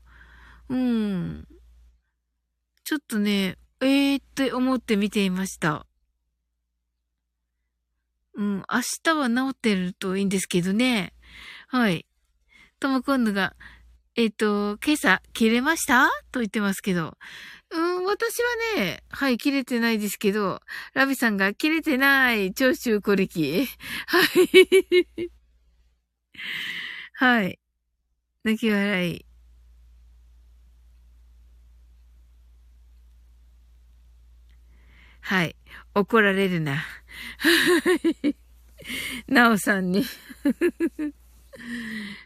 [0.69, 1.47] うん。
[2.85, 5.87] ちょっとね、ええー、って思って見ていました。
[8.35, 8.65] うん、明
[9.03, 11.13] 日は治ってるといいんですけどね。
[11.69, 12.07] はい。
[12.81, 13.55] とも今度が、
[14.15, 16.09] えっ、と、今朝、切れました？
[16.33, 17.17] と言ってますけど。
[17.71, 18.43] うん、私
[18.77, 20.61] はね、はい、切れてないですけど、
[20.93, 23.67] ラビさんが切れてない、長州小力。
[24.07, 24.21] は
[25.19, 25.31] い。
[27.15, 27.59] はい。
[28.45, 29.27] 泣き笑い。
[35.21, 35.57] はい。
[35.95, 36.77] 怒られるな。
[36.77, 36.83] は
[38.23, 38.37] い。
[39.29, 40.05] なおさんに。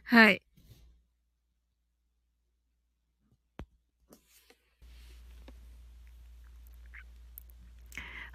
[0.05, 0.43] はい。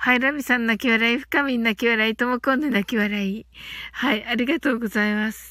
[0.03, 3.45] はい、ラミさん泣き笑い、深み泣き笑い、ともこんで泣き笑い。
[3.91, 5.50] はい、ありがとうございます。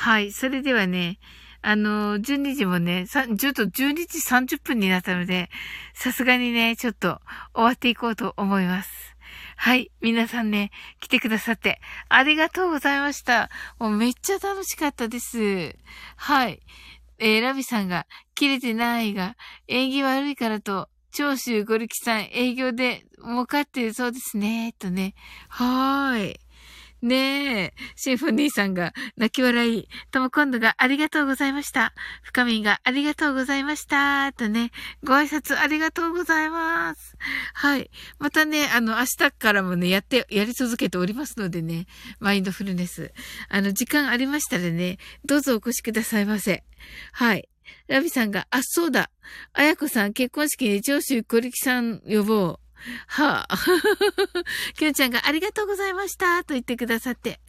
[0.00, 1.18] はい、それではね、
[1.60, 3.20] あの、12時もね、ちょ
[3.50, 5.50] っと12時30分になったので、
[5.92, 7.20] さすがにね、ちょっと
[7.54, 8.90] 終わっていこうと思います。
[9.56, 9.90] はい。
[10.00, 10.70] 皆さんね、
[11.00, 13.50] 来てくださって、ありがとうございました。
[13.78, 15.76] もうめっちゃ楽しかったです。
[16.16, 16.62] はい。
[17.18, 19.36] えー、ラビさんが、切れてないが、
[19.68, 25.12] 縁起悪いからと、長州ゴリキさん営業で儲かってるそうですね、とね。
[25.50, 26.40] はーい。
[27.02, 31.94] ねえ、シンフォニーさんが泣き笑い、とも今度がありがとうございました。
[32.22, 34.32] 深みがありがとうございました。
[34.32, 34.70] とね、
[35.02, 37.16] ご挨拶ありがとうございます。
[37.54, 37.90] はい。
[38.18, 41.86] またね、あの、明日からもね、やって、やり続けておりますのでね、
[42.18, 43.12] マインドフルネス。
[43.48, 46.64] あの、時間ありましたらね、どうぞお越しくださいませ。
[47.12, 47.48] はい。
[47.88, 49.10] ラビさんが、あ、そうだ。
[49.52, 52.59] あやこさん、結婚式に長州小力さん呼ぼう。
[53.06, 53.58] はあ。
[54.76, 57.40] きゅんちゃんがありがとうございましたと言ってくださって。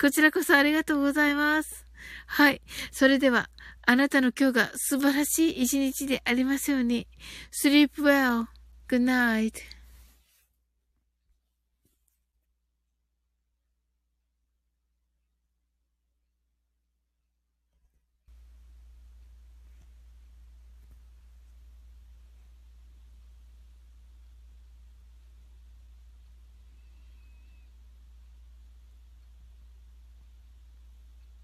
[0.00, 1.84] こちらこそありがとうございます。
[2.26, 2.62] はい。
[2.92, 3.50] それでは、
[3.86, 7.06] あなたの今日が素晴らしい一日でありますように。
[7.50, 8.46] sleep well.
[8.88, 9.77] Good night.